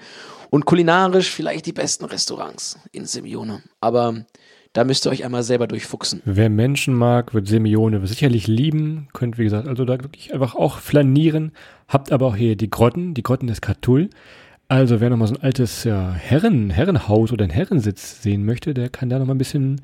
Und 0.50 0.64
kulinarisch 0.64 1.30
vielleicht 1.30 1.66
die 1.66 1.72
besten 1.72 2.04
Restaurants 2.04 2.78
in 2.92 3.04
Simeone. 3.04 3.62
Aber 3.80 4.24
da 4.72 4.84
müsst 4.84 5.06
ihr 5.06 5.10
euch 5.10 5.24
einmal 5.24 5.42
selber 5.42 5.66
durchfuchsen. 5.66 6.22
Wer 6.24 6.50
Menschen 6.50 6.94
mag, 6.94 7.34
wird 7.34 7.48
Simeone 7.48 8.06
sicherlich 8.06 8.46
lieben. 8.46 9.08
Könnt, 9.12 9.38
wie 9.38 9.44
gesagt, 9.44 9.66
also 9.66 9.84
da 9.84 9.94
wirklich 10.02 10.32
einfach 10.34 10.54
auch 10.54 10.78
flanieren. 10.78 11.52
Habt 11.88 12.12
aber 12.12 12.26
auch 12.26 12.36
hier 12.36 12.56
die 12.56 12.70
Grotten, 12.70 13.14
die 13.14 13.22
Grotten 13.22 13.46
des 13.46 13.60
Catull. 13.60 14.10
Also 14.68 15.00
wer 15.00 15.10
nochmal 15.10 15.28
so 15.28 15.34
ein 15.34 15.42
altes 15.42 15.84
ja, 15.84 16.12
Herren, 16.12 16.70
Herrenhaus 16.70 17.32
oder 17.32 17.44
einen 17.44 17.52
Herrensitz 17.52 18.20
sehen 18.22 18.44
möchte, 18.44 18.74
der 18.74 18.88
kann 18.88 19.08
da 19.08 19.18
nochmal 19.18 19.36
ein 19.36 19.38
bisschen 19.38 19.80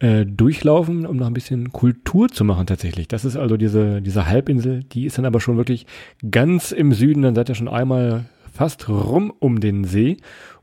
äh, 0.00 0.26
durchlaufen, 0.26 1.06
um 1.06 1.16
noch 1.16 1.28
ein 1.28 1.34
bisschen 1.34 1.70
Kultur 1.70 2.28
zu 2.28 2.44
machen 2.44 2.66
tatsächlich. 2.66 3.06
Das 3.06 3.24
ist 3.24 3.36
also 3.36 3.56
diese, 3.56 4.02
diese 4.02 4.26
Halbinsel, 4.26 4.82
die 4.82 5.06
ist 5.06 5.18
dann 5.18 5.24
aber 5.24 5.40
schon 5.40 5.56
wirklich 5.56 5.86
ganz 6.28 6.72
im 6.72 6.92
Süden, 6.92 7.22
dann 7.22 7.36
seid 7.36 7.48
ihr 7.48 7.54
schon 7.54 7.68
einmal 7.68 8.24
fast 8.52 8.88
rum 8.88 9.32
um 9.38 9.60
den 9.60 9.84
See. 9.84 10.16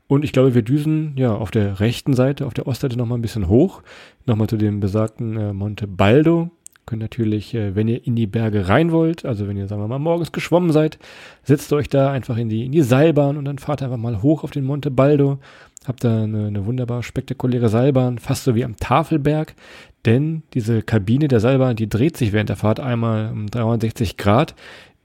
Und 0.06 0.22
ich 0.22 0.32
glaube, 0.32 0.54
wir 0.54 0.62
düsen 0.62 1.14
ja 1.16 1.34
auf 1.34 1.50
der 1.50 1.80
rechten 1.80 2.12
Seite, 2.12 2.44
auf 2.44 2.52
der 2.52 2.66
Ostseite 2.66 2.98
nochmal 2.98 3.16
ein 3.16 3.22
bisschen 3.22 3.48
hoch, 3.48 3.82
nochmal 4.26 4.48
zu 4.48 4.58
dem 4.58 4.80
besagten 4.80 5.38
äh, 5.38 5.52
Monte 5.54 5.86
Baldo. 5.86 6.50
Könnt 6.92 7.00
natürlich, 7.00 7.54
äh, 7.54 7.74
wenn 7.74 7.88
ihr 7.88 8.06
in 8.06 8.16
die 8.16 8.26
Berge 8.26 8.68
rein 8.68 8.92
wollt, 8.92 9.24
also 9.24 9.48
wenn 9.48 9.56
ihr, 9.56 9.66
sagen 9.66 9.80
wir 9.80 9.88
mal, 9.88 9.98
morgens 9.98 10.30
geschwommen 10.30 10.72
seid, 10.72 10.98
setzt 11.42 11.72
euch 11.72 11.88
da 11.88 12.12
einfach 12.12 12.36
in 12.36 12.50
die, 12.50 12.66
in 12.66 12.72
die 12.72 12.82
Seilbahn 12.82 13.38
und 13.38 13.46
dann 13.46 13.56
fahrt 13.56 13.82
einfach 13.82 13.96
mal 13.96 14.20
hoch 14.20 14.44
auf 14.44 14.50
den 14.50 14.64
Monte 14.64 14.90
Baldo. 14.90 15.38
Habt 15.86 16.04
da 16.04 16.24
eine, 16.24 16.48
eine 16.48 16.66
wunderbar 16.66 17.02
spektakuläre 17.02 17.70
Seilbahn, 17.70 18.18
fast 18.18 18.44
so 18.44 18.54
wie 18.54 18.62
am 18.62 18.76
Tafelberg, 18.76 19.54
denn 20.04 20.42
diese 20.52 20.82
Kabine 20.82 21.28
der 21.28 21.40
Seilbahn, 21.40 21.76
die 21.76 21.88
dreht 21.88 22.18
sich 22.18 22.34
während 22.34 22.50
der 22.50 22.56
Fahrt 22.56 22.78
einmal 22.78 23.32
um 23.32 23.46
360 23.46 24.18
Grad. 24.18 24.54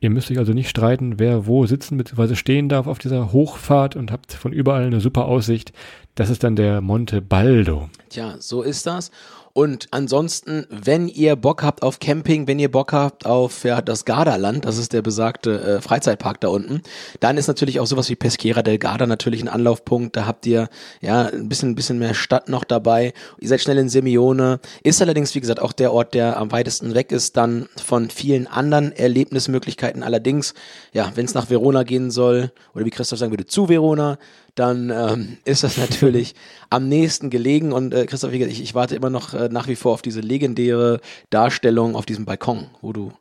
Ihr 0.02 0.10
müsst 0.10 0.30
euch 0.30 0.40
also 0.40 0.52
nicht 0.52 0.70
streiten, 0.70 1.20
wer 1.20 1.48
wo 1.48 1.66
sitzen 1.68 1.98
bzw. 1.98 2.36
stehen 2.36 2.68
darf 2.68 2.86
auf 2.88 3.00
dieser 3.00 3.32
Hochfahrt 3.32 3.96
und 3.96 4.12
habt 4.12 4.34
von 4.34 4.52
überall 4.52 4.84
eine 4.84 5.00
super 5.00 5.24
Aussicht. 5.24 5.72
Das 6.16 6.30
ist 6.30 6.44
dann 6.44 6.58
der 6.58 6.82
Monte 6.82 7.22
Baldo. 7.22 7.90
Tja, 8.10 8.36
so 8.40 8.62
ist 8.62 8.86
das. 8.86 9.10
Und 9.58 9.88
ansonsten, 9.90 10.68
wenn 10.70 11.08
ihr 11.08 11.36
Bock 11.36 11.64
habt 11.64 11.82
auf 11.82 11.98
Camping, 11.98 12.46
wenn 12.46 12.60
ihr 12.60 12.70
Bock 12.70 12.94
habt 12.94 13.26
auf 13.26 13.64
ja, 13.64 13.82
das 13.82 14.06
Gardaland, 14.06 14.66
das 14.66 14.78
ist 14.78 14.94
der 14.94 15.02
besagte 15.02 15.60
äh, 15.60 15.82
Freizeitpark 15.82 16.40
da 16.42 16.50
unten, 16.50 16.84
dann 17.22 17.38
ist 17.38 17.48
natürlich 17.48 17.80
auch 17.80 17.88
sowas 17.88 18.08
wie 18.12 18.16
Pesquera 18.16 18.62
del 18.62 18.78
Garda 18.78 19.08
natürlich 19.08 19.42
ein 19.42 19.48
Anlaufpunkt. 19.48 20.16
Da 20.16 20.28
habt 20.28 20.46
ihr 20.46 20.70
ja 21.02 21.24
ein 21.24 21.50
bisschen, 21.50 21.72
ein 21.72 21.76
bisschen 21.76 21.98
mehr 21.98 22.14
Stadt 22.14 22.50
noch 22.50 22.66
dabei. 22.66 23.16
Ihr 23.40 23.48
seid 23.48 23.62
schnell 23.62 23.80
in 23.80 23.90
Simeone. 23.90 24.60
Ist 24.84 25.02
allerdings, 25.02 25.34
wie 25.34 25.42
gesagt, 25.42 25.60
auch 25.60 25.74
der 25.74 25.92
Ort, 25.92 26.14
der 26.14 26.38
am 26.38 26.52
weitesten 26.52 26.94
weg 26.94 27.12
ist, 27.12 27.36
dann 27.36 27.68
von 27.84 28.12
vielen 28.12 28.46
anderen 28.46 28.92
Erlebnismöglichkeiten. 28.92 30.04
Allerdings, 30.04 30.54
ja, 30.94 31.12
wenn 31.16 31.26
es 31.26 31.34
nach 31.34 31.50
Verona 31.50 31.82
gehen 31.82 32.12
soll, 32.12 32.52
oder 32.76 32.86
wie 32.86 32.92
Christoph 32.92 33.18
sagen 33.18 33.32
würde, 33.32 33.48
zu 33.48 33.70
Verona, 33.70 34.20
dann 34.58 34.90
ähm, 34.90 35.38
ist 35.46 35.64
das 35.64 35.78
natürlich 35.78 36.36
am 36.70 36.90
nächsten 36.90 37.30
gelegen. 37.30 37.72
Und 37.72 37.94
äh, 37.94 38.06
Christoph, 38.06 38.34
ich, 38.34 38.62
ich 38.62 38.76
warte 38.76 38.96
immer 38.96 39.10
noch 39.10 39.34
äh, 39.34 39.50
nach 39.50 39.68
wie 39.68 39.76
vor 39.76 39.94
auf 39.94 40.02
diese 40.02 40.22
legendäre 40.22 41.00
Darstellung 41.30 41.96
auf 41.96 42.06
diesem 42.06 42.26
Balkon, 42.26 42.68
wo 42.82 42.94
du 42.94 43.12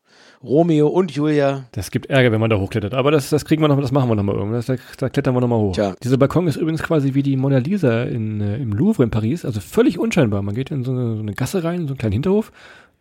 Romeo 0.42 0.88
und 0.88 1.10
Julia. 1.10 1.64
Das 1.72 1.90
gibt 1.90 2.06
Ärger, 2.06 2.32
wenn 2.32 2.40
man 2.40 2.50
da 2.50 2.56
hochklettert. 2.56 2.94
Aber 2.94 3.10
das, 3.10 3.30
das 3.30 3.44
kriegen 3.44 3.62
wir 3.62 3.68
noch, 3.68 3.80
das 3.80 3.92
machen 3.92 4.08
wir 4.08 4.14
noch 4.14 4.22
mal 4.22 4.34
irgendwas. 4.34 4.66
Da, 4.66 4.76
da 4.98 5.08
klettern 5.08 5.34
wir 5.34 5.40
noch 5.40 5.48
mal 5.48 5.58
hoch. 5.58 5.74
Tja. 5.74 5.94
Dieser 6.02 6.18
Balkon 6.18 6.46
ist 6.46 6.56
übrigens 6.56 6.82
quasi 6.82 7.14
wie 7.14 7.22
die 7.22 7.36
Mona 7.36 7.58
Lisa 7.58 8.04
in, 8.04 8.40
äh, 8.40 8.56
im 8.56 8.72
Louvre 8.72 9.04
in 9.04 9.10
Paris. 9.10 9.44
Also 9.44 9.60
völlig 9.60 9.98
unscheinbar. 9.98 10.42
Man 10.42 10.54
geht 10.54 10.70
in 10.70 10.84
so 10.84 10.92
eine, 10.92 11.16
so 11.16 11.22
eine 11.22 11.34
Gasse 11.34 11.64
rein, 11.64 11.82
so 11.82 11.88
einen 11.88 11.98
kleinen 11.98 12.12
Hinterhof. 12.12 12.52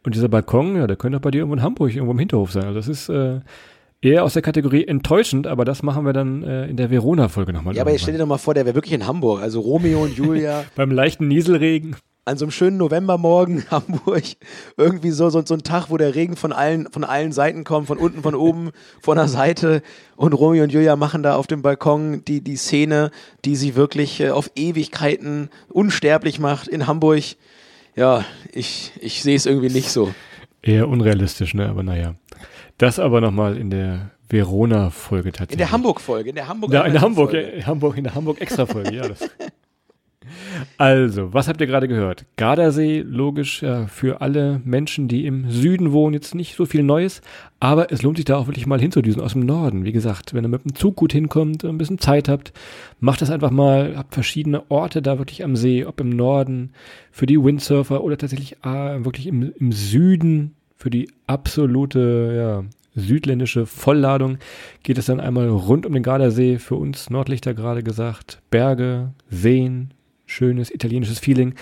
Und 0.04 0.16
dieser 0.16 0.30
Balkon, 0.30 0.76
ja, 0.76 0.88
der 0.88 0.98
könnte 0.98 1.18
auch 1.18 1.22
bei 1.22 1.32
dir 1.32 1.40
irgendwo 1.40 1.56
in 1.56 1.64
Hamburg 1.64 1.94
irgendwo 1.94 2.12
im 2.12 2.20
Hinterhof 2.20 2.52
sein. 2.52 2.66
Also 2.66 2.76
das 2.76 2.88
ist 2.88 3.10
äh, 3.10 3.40
eher 4.06 4.24
aus 4.24 4.34
der 4.34 4.42
Kategorie 4.42 4.86
enttäuschend, 4.86 5.48
aber 5.48 5.66
das 5.66 5.82
machen 5.82 6.06
wir 6.06 6.14
dann 6.14 6.44
äh, 6.44 6.68
in 6.68 6.78
der 6.78 6.92
Verona-Folge 6.92 7.52
nochmal. 7.52 7.76
Ja, 7.76 7.82
aber 7.82 7.92
jetzt 7.92 8.02
stell 8.02 8.14
dir 8.14 8.20
doch 8.20 8.28
mal 8.28 8.38
vor, 8.38 8.54
der 8.54 8.66
wäre 8.66 8.76
wirklich 8.76 8.94
in 8.94 9.08
Hamburg. 9.08 9.42
Also 9.42 9.60
Romeo 9.60 10.04
und 10.04 10.16
Julia. 10.16 10.64
Beim 10.76 10.92
leichten 10.92 11.28
Nieselregen. 11.28 11.96
An 12.28 12.38
so 12.38 12.46
einem 12.46 12.52
schönen 12.52 12.78
Novembermorgen 12.78 13.60
in 13.60 13.72
Hamburg. 13.72 14.24
Irgendwie 14.78 15.12
so, 15.12 15.30
so, 15.30 15.44
so 15.46 15.54
ein 15.54 15.64
Tag, 15.64 15.90
wo 15.90 15.98
der 15.98 16.16
Regen 16.16 16.36
von 16.36 16.54
allen, 16.54 16.88
von 16.92 17.04
allen 17.04 17.32
Seiten 17.32 17.64
kommt, 17.64 17.88
von 17.88 17.98
unten, 17.98 18.22
von 18.22 18.36
oben, 18.36 18.72
von 19.02 19.18
der 19.18 19.28
Seite. 19.28 19.82
Und 20.16 20.34
Romeo 20.34 20.64
und 20.64 20.72
Julia 20.72 20.96
machen 20.96 21.24
da 21.24 21.36
auf 21.36 21.48
dem 21.48 21.62
Balkon 21.62 22.24
die, 22.26 22.42
die 22.42 22.56
Szene, 22.56 23.12
die 23.44 23.56
sie 23.56 23.76
wirklich 23.76 24.22
äh, 24.22 24.30
auf 24.30 24.52
Ewigkeiten 24.56 25.50
unsterblich 25.70 26.40
macht 26.40 26.68
in 26.68 26.88
Hamburg. 26.88 27.24
Ja, 27.96 28.26
ich, 28.52 28.92
ich 29.00 29.22
sehe 29.22 29.36
es 29.36 29.46
irgendwie 29.46 29.70
nicht 29.70 29.90
so. 29.90 30.14
Eher 30.62 30.90
unrealistisch, 30.90 31.54
ne? 31.54 31.70
Aber 31.70 31.84
naja. 31.84 32.16
Das 32.78 33.00
aber 33.00 33.22
nochmal 33.22 33.58
in 33.58 33.70
der 33.70 34.12
Verona-Folge 34.30 35.32
tatsächlich. 35.32 35.54
In 35.54 35.58
der 35.60 35.72
Hamburg-Folge, 35.72 36.30
in 36.30 36.36
der 36.36 36.48
Hamburg. 36.48 36.74
Ja, 36.74 36.84
in 36.84 36.94
der 36.94 37.02
Hamburg, 37.02 37.34
ja, 37.34 37.66
Hamburg, 37.66 37.98
in 37.98 38.04
der 38.04 38.16
Hamburg-Extra-Folge, 38.16 38.94
ja. 38.94 39.08
Das. 39.08 39.30
Also, 40.78 41.34
was 41.34 41.48
habt 41.48 41.62
ihr 41.62 41.68
gerade 41.68 41.88
gehört? 41.88 42.26
Gardasee, 42.36 43.02
logisch 43.02 43.62
ja, 43.62 43.88
für 43.88 44.22
alle 44.22 44.62
Menschen, 44.66 45.08
die 45.08 45.26
im 45.26 45.50
Süden 45.50 45.92
wohnen, 45.92 46.14
jetzt 46.14 46.36
nicht 46.36 46.56
so 46.56 46.66
viel 46.66 46.84
Neues, 46.84 47.22
aber 47.60 47.92
es 47.92 48.02
lohnt 48.02 48.18
sich 48.18 48.26
da 48.26 48.38
auch 48.38 48.48
wirklich 48.48 48.66
mal 48.66 48.80
hinzudüsen 48.80 49.22
aus 49.22 49.34
dem 49.34 49.46
Norden. 49.46 49.86
Wie 49.86 49.92
gesagt, 49.92 50.34
wenn 50.34 50.44
ihr 50.44 50.50
mit 50.50 50.64
dem 50.64 50.76
Zug 50.76 50.96
gut 50.96 51.14
hinkommt, 51.14 51.64
ein 51.64 51.78
bisschen 51.78 52.00
Zeit 52.00 52.28
habt, 52.28 52.54
macht 53.00 53.22
das 53.22 53.30
einfach 53.30 53.52
mal, 53.52 53.96
habt 53.98 54.14
verschiedene 54.14 54.70
Orte 54.70 55.02
da 55.02 55.18
wirklich 55.18 55.44
am 55.44 55.56
See, 55.56 55.86
ob 55.86 56.00
im 56.02 56.10
Norden, 56.10 56.74
für 57.12 57.26
die 57.26 57.42
Windsurfer 57.42 58.04
oder 58.04 58.18
tatsächlich 58.18 58.64
ah, 58.64 59.06
wirklich 59.06 59.28
im, 59.28 59.54
im 59.60 59.72
Süden 59.72 60.56
für 60.86 60.92
die 60.92 61.10
absolute 61.26 62.34
ja, 62.38 62.64
südländische 62.94 63.66
Vollladung 63.66 64.38
geht 64.84 65.00
es 65.00 65.08
dann 65.08 65.20
einmal 65.20 65.50
rund 65.50 65.88
um 65.88 65.94
den 65.94 66.04
Gardasee, 66.04 66.60
für 66.60 66.76
uns 66.76 67.10
Nordlichter 67.10 67.56
gerade 67.56 67.82
gesagt, 67.82 68.40
Berge, 68.52 69.12
Seen, 69.28 69.96
schönes 70.28 70.70
italienisches 70.70 71.18
Feeling. 71.18 71.56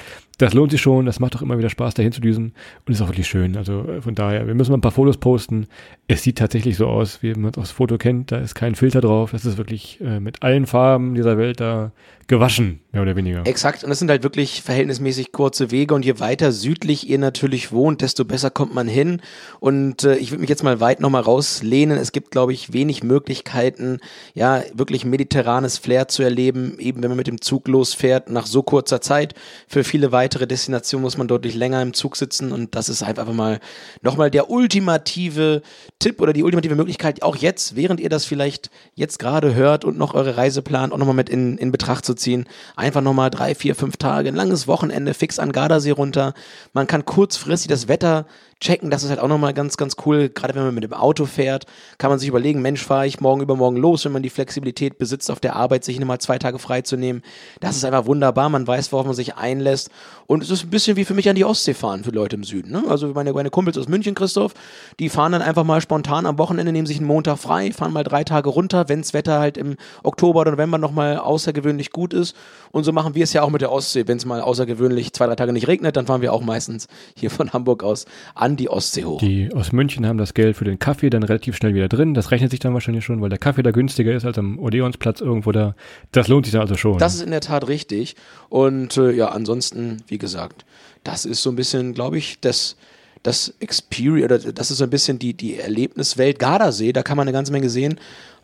Das 0.43 0.53
lohnt 0.53 0.71
sich 0.71 0.81
schon, 0.81 1.05
das 1.05 1.21
macht 1.21 1.37
auch 1.37 1.41
immer 1.41 1.57
wieder 1.57 1.69
Spaß, 1.69 1.93
dahin 1.93 2.11
zu 2.11 2.19
düsen 2.19 2.51
und 2.85 2.93
ist 2.93 3.01
auch 3.01 3.07
wirklich 3.07 3.29
schön. 3.29 3.55
Also 3.55 3.87
äh, 3.87 4.01
von 4.01 4.13
daher, 4.13 4.45
wir 4.45 4.53
müssen 4.55 4.71
mal 4.71 4.77
ein 4.77 4.81
paar 4.81 4.91
Fotos 4.91 5.15
posten. 5.15 5.67
Es 6.09 6.23
sieht 6.23 6.37
tatsächlich 6.37 6.75
so 6.75 6.87
aus, 6.87 7.23
wie 7.23 7.33
man 7.33 7.53
das 7.53 7.71
Foto 7.71 7.97
kennt. 7.97 8.33
Da 8.33 8.39
ist 8.39 8.53
kein 8.53 8.75
Filter 8.75 8.99
drauf. 8.99 9.31
Das 9.31 9.45
ist 9.45 9.57
wirklich 9.57 10.01
äh, 10.01 10.19
mit 10.19 10.43
allen 10.43 10.65
Farben 10.65 11.15
dieser 11.15 11.37
Welt 11.37 11.61
da 11.61 11.93
gewaschen, 12.27 12.79
mehr 12.91 13.01
oder 13.01 13.15
weniger. 13.15 13.45
Exakt. 13.45 13.83
Und 13.83 13.89
das 13.89 13.99
sind 13.99 14.09
halt 14.09 14.23
wirklich 14.23 14.61
verhältnismäßig 14.61 15.31
kurze 15.31 15.71
Wege. 15.71 15.93
Und 15.93 16.03
je 16.03 16.19
weiter 16.19 16.51
südlich 16.51 17.09
ihr 17.09 17.19
natürlich 17.19 17.71
wohnt, 17.71 18.01
desto 18.01 18.25
besser 18.25 18.49
kommt 18.49 18.73
man 18.73 18.87
hin. 18.87 19.21
Und 19.59 20.03
äh, 20.03 20.15
ich 20.15 20.31
würde 20.31 20.41
mich 20.41 20.49
jetzt 20.49 20.63
mal 20.63 20.79
weit 20.79 20.99
nochmal 20.99 21.21
rauslehnen. 21.21 21.97
Es 21.97 22.11
gibt, 22.11 22.31
glaube 22.31 22.53
ich, 22.53 22.73
wenig 22.73 23.03
Möglichkeiten, 23.03 23.99
ja, 24.33 24.63
wirklich 24.73 25.05
mediterranes 25.05 25.77
Flair 25.77 26.07
zu 26.07 26.23
erleben, 26.23 26.77
eben 26.79 27.01
wenn 27.01 27.09
man 27.09 27.17
mit 27.17 27.27
dem 27.27 27.39
Zug 27.39 27.67
losfährt, 27.67 28.29
nach 28.29 28.45
so 28.45 28.63
kurzer 28.63 28.99
Zeit. 28.99 29.35
Für 29.67 29.83
viele 29.83 30.11
weitere 30.11 30.32
Destinationen 30.39 31.03
muss 31.03 31.17
man 31.17 31.27
deutlich 31.27 31.55
länger 31.55 31.81
im 31.81 31.93
Zug 31.93 32.15
sitzen. 32.15 32.51
Und 32.51 32.75
das 32.75 32.89
ist 32.89 33.03
einfach 33.03 33.31
mal 33.31 33.59
nochmal 34.01 34.31
der 34.31 34.49
ultimative 34.49 35.61
Tipp 35.99 36.21
oder 36.21 36.33
die 36.33 36.43
ultimative 36.43 36.75
Möglichkeit, 36.75 37.23
auch 37.23 37.35
jetzt, 37.35 37.75
während 37.75 37.99
ihr 37.99 38.09
das 38.09 38.25
vielleicht 38.25 38.69
jetzt 38.95 39.19
gerade 39.19 39.55
hört 39.55 39.85
und 39.85 39.97
noch 39.97 40.13
eure 40.13 40.37
Reise 40.37 40.61
plant, 40.61 40.93
auch 40.93 40.97
nochmal 40.97 41.15
mit 41.15 41.29
in, 41.29 41.57
in 41.57 41.71
Betracht 41.71 42.05
zu 42.05 42.13
ziehen. 42.13 42.45
Einfach 42.75 43.01
nochmal 43.01 43.29
drei, 43.29 43.55
vier, 43.55 43.75
fünf 43.75 43.97
Tage, 43.97 44.29
ein 44.29 44.35
langes 44.35 44.67
Wochenende 44.67 45.13
fix 45.13 45.39
an 45.39 45.51
Gardasee 45.51 45.91
runter. 45.91 46.33
Man 46.73 46.87
kann 46.87 47.05
kurzfristig 47.05 47.69
das 47.69 47.87
Wetter 47.87 48.25
checken. 48.59 48.89
Das 48.89 49.03
ist 49.03 49.09
halt 49.09 49.19
auch 49.19 49.27
nochmal 49.27 49.53
ganz, 49.53 49.77
ganz 49.77 49.95
cool. 50.05 50.29
Gerade 50.29 50.55
wenn 50.55 50.63
man 50.63 50.75
mit 50.75 50.83
dem 50.83 50.93
Auto 50.93 51.25
fährt, 51.25 51.65
kann 51.97 52.09
man 52.09 52.19
sich 52.19 52.29
überlegen, 52.29 52.61
Mensch, 52.61 52.83
fahre 52.83 53.07
ich 53.07 53.19
morgen 53.19 53.41
übermorgen 53.41 53.77
los, 53.77 54.05
wenn 54.05 54.11
man 54.11 54.23
die 54.23 54.29
Flexibilität 54.29 54.97
besitzt, 54.97 55.31
auf 55.31 55.39
der 55.39 55.55
Arbeit 55.55 55.83
sich 55.83 55.99
nochmal 55.99 56.19
zwei 56.19 56.37
Tage 56.37 56.59
frei 56.59 56.81
zu 56.81 56.95
nehmen. 56.97 57.21
Das 57.59 57.75
ist 57.75 57.85
einfach 57.85 58.05
wunderbar. 58.05 58.49
Man 58.49 58.65
weiß, 58.65 58.91
worauf 58.91 59.05
man 59.05 59.15
sich 59.15 59.35
einlässt. 59.35 59.89
Und 60.25 60.43
es 60.43 60.49
ist 60.49 60.63
ein 60.63 60.69
bisschen 60.69 60.95
wie 60.95 61.05
für 61.05 61.13
mich 61.13 61.29
an 61.29 61.35
die 61.35 61.45
Ostsee 61.45 61.73
fahren 61.73 62.03
für 62.03 62.11
Leute 62.11 62.35
im 62.35 62.43
Süden. 62.43 62.71
Ne? 62.71 62.83
Also 62.87 63.07
meine, 63.09 63.33
meine 63.33 63.49
Kumpels 63.49 63.77
aus 63.77 63.87
München, 63.87 64.15
Christoph, 64.15 64.53
die 64.99 65.09
fahren 65.09 65.33
dann 65.33 65.41
einfach 65.41 65.63
mal 65.63 65.81
spontan 65.81 66.25
am 66.25 66.37
Wochenende, 66.37 66.71
nehmen 66.71 66.87
sich 66.87 66.97
einen 66.97 67.07
Montag 67.07 67.37
frei, 67.37 67.71
fahren 67.71 67.93
mal 67.93 68.03
drei 68.03 68.23
Tage 68.23 68.49
runter, 68.49 68.89
wenn 68.89 69.01
das 69.01 69.13
Wetter 69.13 69.39
halt 69.39 69.57
im 69.57 69.75
Oktober 70.03 70.41
oder 70.41 70.51
November 70.51 70.77
nochmal 70.77 71.17
außergewöhnlich 71.17 71.91
gut 71.91 72.13
ist. 72.13 72.35
Und 72.71 72.83
so 72.83 72.91
machen 72.91 73.15
wir 73.15 73.23
es 73.23 73.33
ja 73.33 73.43
auch 73.43 73.49
mit 73.49 73.61
der 73.61 73.71
Ostsee. 73.71 74.07
Wenn 74.07 74.17
es 74.17 74.25
mal 74.25 74.41
außergewöhnlich 74.41 75.13
zwei, 75.13 75.27
drei 75.27 75.35
Tage 75.35 75.53
nicht 75.53 75.67
regnet, 75.67 75.97
dann 75.97 76.07
fahren 76.07 76.21
wir 76.21 76.33
auch 76.33 76.41
meistens 76.41 76.87
hier 77.15 77.29
von 77.29 77.53
Hamburg 77.53 77.83
aus 77.83 78.05
an 78.43 78.57
die 78.57 78.69
Ostsee 78.69 79.05
hoch. 79.05 79.19
Die 79.19 79.49
aus 79.53 79.71
München 79.71 80.05
haben 80.05 80.17
das 80.17 80.33
Geld 80.33 80.57
für 80.57 80.65
den 80.65 80.77
Kaffee 80.77 81.09
dann 81.09 81.23
relativ 81.23 81.55
schnell 81.55 81.73
wieder 81.73 81.87
drin. 81.87 82.13
Das 82.13 82.31
rechnet 82.31 82.51
sich 82.51 82.59
dann 82.59 82.73
wahrscheinlich 82.73 83.05
schon, 83.05 83.21
weil 83.21 83.29
der 83.29 83.39
Kaffee 83.39 83.63
da 83.63 83.71
günstiger 83.71 84.13
ist 84.13 84.25
als 84.25 84.37
am 84.37 84.59
Odeonsplatz 84.59 85.21
irgendwo 85.21 85.53
da. 85.53 85.75
Das 86.11 86.27
lohnt 86.27 86.45
sich 86.45 86.51
dann 86.51 86.61
also 86.61 86.75
schon. 86.75 86.97
Das 86.97 87.15
ist 87.15 87.21
in 87.21 87.31
der 87.31 87.39
Tat 87.39 87.69
richtig. 87.69 88.15
Und 88.49 88.97
äh, 88.97 89.11
ja, 89.11 89.29
ansonsten, 89.29 90.03
wie 90.07 90.17
gesagt, 90.17 90.65
das 91.05 91.23
ist 91.23 91.41
so 91.41 91.51
ein 91.51 91.55
bisschen, 91.55 91.93
glaube 91.93 92.17
ich, 92.17 92.41
das, 92.41 92.75
das 93.23 93.53
Experience, 93.61 94.25
oder 94.25 94.51
das 94.51 94.71
ist 94.71 94.79
so 94.79 94.83
ein 94.83 94.89
bisschen 94.89 95.19
die, 95.19 95.33
die 95.33 95.57
Erlebniswelt. 95.57 96.37
Gardasee, 96.37 96.91
da 96.91 97.01
kann 97.01 97.15
man 97.15 97.27
eine 97.27 97.33
ganze 97.33 97.53
Menge 97.53 97.69
sehen. 97.69 97.97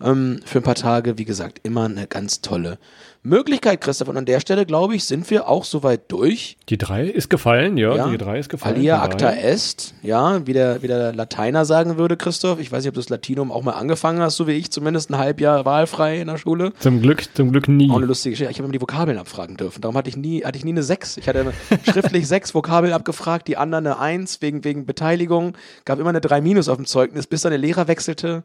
Ähm, 0.04 0.40
für 0.46 0.60
ein 0.60 0.64
paar 0.64 0.76
Tage, 0.76 1.18
wie 1.18 1.26
gesagt, 1.26 1.60
immer 1.64 1.86
eine 1.86 2.08
ganz 2.08 2.42
tolle 2.42 2.78
Möglichkeit, 3.22 3.82
Christoph. 3.82 4.08
Und 4.08 4.18
an 4.18 4.26
der 4.26 4.40
Stelle, 4.40 4.66
glaube 4.66 4.96
ich, 4.96 5.04
sind 5.04 5.30
wir 5.30 5.50
auch 5.50 5.66
soweit 5.66 6.10
durch. 6.10 6.58
Die 6.70 6.78
drei 6.78 7.06
ist 7.06 7.30
gefallen, 7.30 7.78
ja, 7.78 7.94
ja. 7.94 8.08
die 8.08 8.18
drei 8.18 8.40
ist 8.40 8.50
gefallen. 8.50 8.78
Alia 8.78 9.02
acta 9.02 9.32
est, 9.34 9.94
ja, 10.02 10.46
wie 10.48 10.54
der, 10.54 10.82
wie 10.82 10.88
der 10.88 11.14
Lateiner 11.14 11.66
sagen 11.66 11.98
würde, 11.98 12.16
Christoph. 12.16 12.60
Ich 12.60 12.72
weiß 12.72 12.84
nicht, 12.84 12.90
ob 12.90 12.96
du 12.96 13.02
das 13.02 13.10
Latinum 13.10 13.52
auch 13.52 13.62
mal 13.62 13.74
angefangen 13.74 14.22
hast, 14.22 14.38
so 14.38 14.48
wie 14.48 14.54
ich, 14.54 14.72
zumindest 14.72 15.10
ein 15.10 15.18
Halbjahr 15.18 15.66
wahlfrei 15.66 16.22
in 16.22 16.28
der 16.28 16.38
Schule. 16.38 16.72
Zum 16.80 17.02
Glück, 17.02 17.24
zum 17.36 17.52
Glück 17.52 17.68
nie. 17.68 17.92
Auch 17.92 17.98
eine 17.98 18.06
lustige 18.06 18.32
Geschichte. 18.32 18.52
Ich 18.52 18.58
habe 18.58 18.66
immer 18.66 18.74
die 18.74 18.82
Vokabeln 18.82 19.18
abfragen 19.18 19.58
dürfen. 19.58 19.82
Darum 19.82 19.98
hatte 19.98 20.10
ich 20.10 20.16
nie, 20.16 20.44
hatte 20.46 20.58
ich 20.58 20.64
nie 20.64 20.72
eine 20.72 20.84
Sechs. 20.84 21.18
Ich 21.18 21.28
hatte 21.28 21.54
schriftlich 21.92 22.26
sechs 22.28 22.56
Vokabeln 22.56 22.94
abgefragt, 22.94 23.50
die 23.50 23.58
anderen 23.58 23.86
eine 23.86 24.00
Eins 24.00 24.42
wegen, 24.42 24.64
wegen 24.64 24.86
Beteiligung. 24.86 25.58
Gab 25.84 26.00
immer 26.00 26.10
eine 26.10 26.22
drei 26.22 26.40
Minus 26.40 26.70
auf 26.70 26.78
dem 26.78 26.86
Zeugnis, 26.86 27.28
bis 27.28 27.42
dann 27.42 27.52
der 27.52 27.60
Lehrer 27.60 27.88
wechselte 27.90 28.44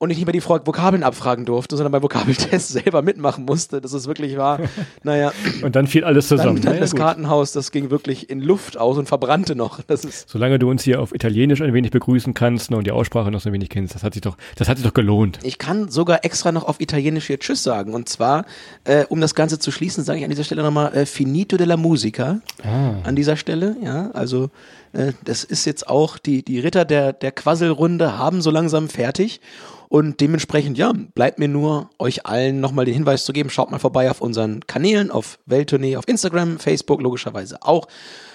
und 0.00 0.08
ich 0.08 0.16
nicht 0.16 0.24
mehr 0.24 0.32
die 0.32 0.42
Vokabeln 0.42 1.02
abfragen 1.02 1.44
durfte, 1.44 1.76
sondern 1.76 1.92
beim 1.92 2.02
Vokabeltest 2.02 2.68
selber 2.72 3.02
mitmachen 3.02 3.44
musste. 3.44 3.82
Das 3.82 3.92
ist 3.92 4.06
wirklich 4.06 4.38
wahr. 4.38 4.58
Naja. 5.02 5.30
und 5.62 5.76
dann 5.76 5.86
fiel 5.86 6.04
alles 6.04 6.26
zusammen. 6.26 6.62
Dann, 6.62 6.72
dann 6.72 6.80
das. 6.80 6.94
Kartenhaus, 6.94 7.52
das 7.52 7.70
ging 7.70 7.90
wirklich 7.90 8.30
in 8.30 8.40
Luft 8.40 8.78
aus 8.78 8.96
und 8.96 9.08
verbrannte 9.08 9.54
noch. 9.54 9.82
Das 9.82 10.06
ist 10.06 10.26
Solange 10.26 10.58
du 10.58 10.70
uns 10.70 10.84
hier 10.84 11.02
auf 11.02 11.14
Italienisch 11.14 11.60
ein 11.60 11.74
wenig 11.74 11.90
begrüßen 11.90 12.32
kannst 12.32 12.70
ne, 12.70 12.78
und 12.78 12.86
die 12.86 12.92
Aussprache 12.92 13.30
noch 13.30 13.42
so 13.42 13.50
ein 13.50 13.52
wenig 13.52 13.68
kennst, 13.68 13.94
das 13.94 14.02
hat 14.02 14.14
sich 14.14 14.22
doch, 14.22 14.38
das 14.56 14.70
hat 14.70 14.78
sich 14.78 14.86
doch 14.86 14.94
gelohnt. 14.94 15.38
Ich 15.42 15.58
kann 15.58 15.90
sogar 15.90 16.24
extra 16.24 16.50
noch 16.50 16.64
auf 16.64 16.80
Italienisch 16.80 17.26
hier 17.26 17.38
Tschüss 17.38 17.62
sagen. 17.62 17.92
Und 17.92 18.08
zwar, 18.08 18.46
äh, 18.84 19.04
um 19.10 19.20
das 19.20 19.34
Ganze 19.34 19.58
zu 19.58 19.70
schließen, 19.70 20.02
sage 20.02 20.20
ich 20.20 20.24
an 20.24 20.30
dieser 20.30 20.44
Stelle 20.44 20.62
nochmal 20.62 20.94
äh, 20.94 21.04
Finito 21.04 21.58
della 21.58 21.76
Musica. 21.76 22.40
Ah. 22.64 22.94
An 23.02 23.16
dieser 23.16 23.36
Stelle, 23.36 23.76
ja. 23.82 24.10
Also 24.12 24.48
äh, 24.94 25.12
das 25.24 25.44
ist 25.44 25.66
jetzt 25.66 25.88
auch, 25.88 26.16
die, 26.16 26.42
die 26.42 26.58
Ritter 26.58 26.86
der, 26.86 27.12
der 27.12 27.32
Quasselrunde 27.32 28.16
haben 28.16 28.40
so 28.40 28.50
langsam 28.50 28.88
fertig. 28.88 29.42
Und 29.90 30.20
dementsprechend, 30.20 30.78
ja, 30.78 30.92
bleibt 31.16 31.40
mir 31.40 31.48
nur, 31.48 31.90
euch 31.98 32.24
allen 32.24 32.60
nochmal 32.60 32.84
den 32.84 32.94
Hinweis 32.94 33.24
zu 33.24 33.32
geben, 33.32 33.50
schaut 33.50 33.72
mal 33.72 33.80
vorbei 33.80 34.08
auf 34.08 34.20
unseren 34.20 34.64
Kanälen, 34.68 35.10
auf 35.10 35.40
Welttournee, 35.46 35.96
auf 35.96 36.06
Instagram, 36.06 36.60
Facebook 36.60 37.02
logischerweise 37.02 37.58
auch. 37.62 37.88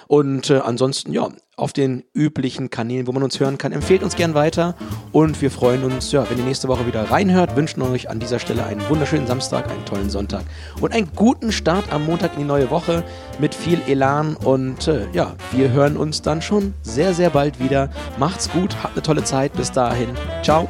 Und 0.08 0.50
äh, 0.50 0.58
ansonsten, 0.58 1.14
ja, 1.14 1.30
auf 1.56 1.72
den 1.72 2.04
üblichen 2.14 2.70
Kanälen, 2.70 3.08
wo 3.08 3.14
man 3.14 3.24
uns 3.24 3.40
hören 3.40 3.58
kann. 3.58 3.72
Empfehlt 3.72 4.04
uns 4.04 4.18
gern 4.18 4.34
weiter 4.34 4.76
und 5.14 5.42
wir 5.42 5.50
freuen 5.50 5.86
uns, 5.86 6.12
ja, 6.12 6.30
wenn 6.30 6.38
ihr 6.38 6.44
nächste 6.44 6.68
Woche 6.68 6.86
wieder 6.86 7.10
reinhört. 7.10 7.56
Wünschen 7.56 7.82
euch 7.84 8.10
an 8.10 8.20
dieser 8.20 8.40
Stelle 8.40 8.66
einen 8.66 8.88
wunderschönen 8.90 9.26
Samstag, 9.26 9.72
einen 9.72 9.86
tollen 9.86 10.10
Sonntag 10.10 10.44
und 10.82 10.92
einen 10.92 11.10
guten 11.16 11.54
Start 11.54 11.90
am 11.94 12.06
Montag 12.06 12.34
in 12.34 12.40
die 12.40 12.46
neue 12.46 12.70
Woche 12.70 13.06
mit 13.40 13.56
viel 13.56 13.80
Elan 13.88 14.36
und 14.36 14.90
äh, 14.90 15.08
ja, 15.14 15.36
wir 15.54 15.72
hören 15.72 15.96
uns 15.96 16.22
dann 16.22 16.42
schon 16.42 16.74
sehr, 16.84 17.14
sehr 17.14 17.30
bald 17.30 17.62
wieder. 17.62 17.90
Macht's 18.20 18.52
gut, 18.52 18.76
habt 18.84 18.96
eine 18.96 19.04
tolle 19.04 19.24
Zeit. 19.24 19.54
Bis 19.54 19.72
dahin. 19.72 20.10
Ciao. 20.44 20.70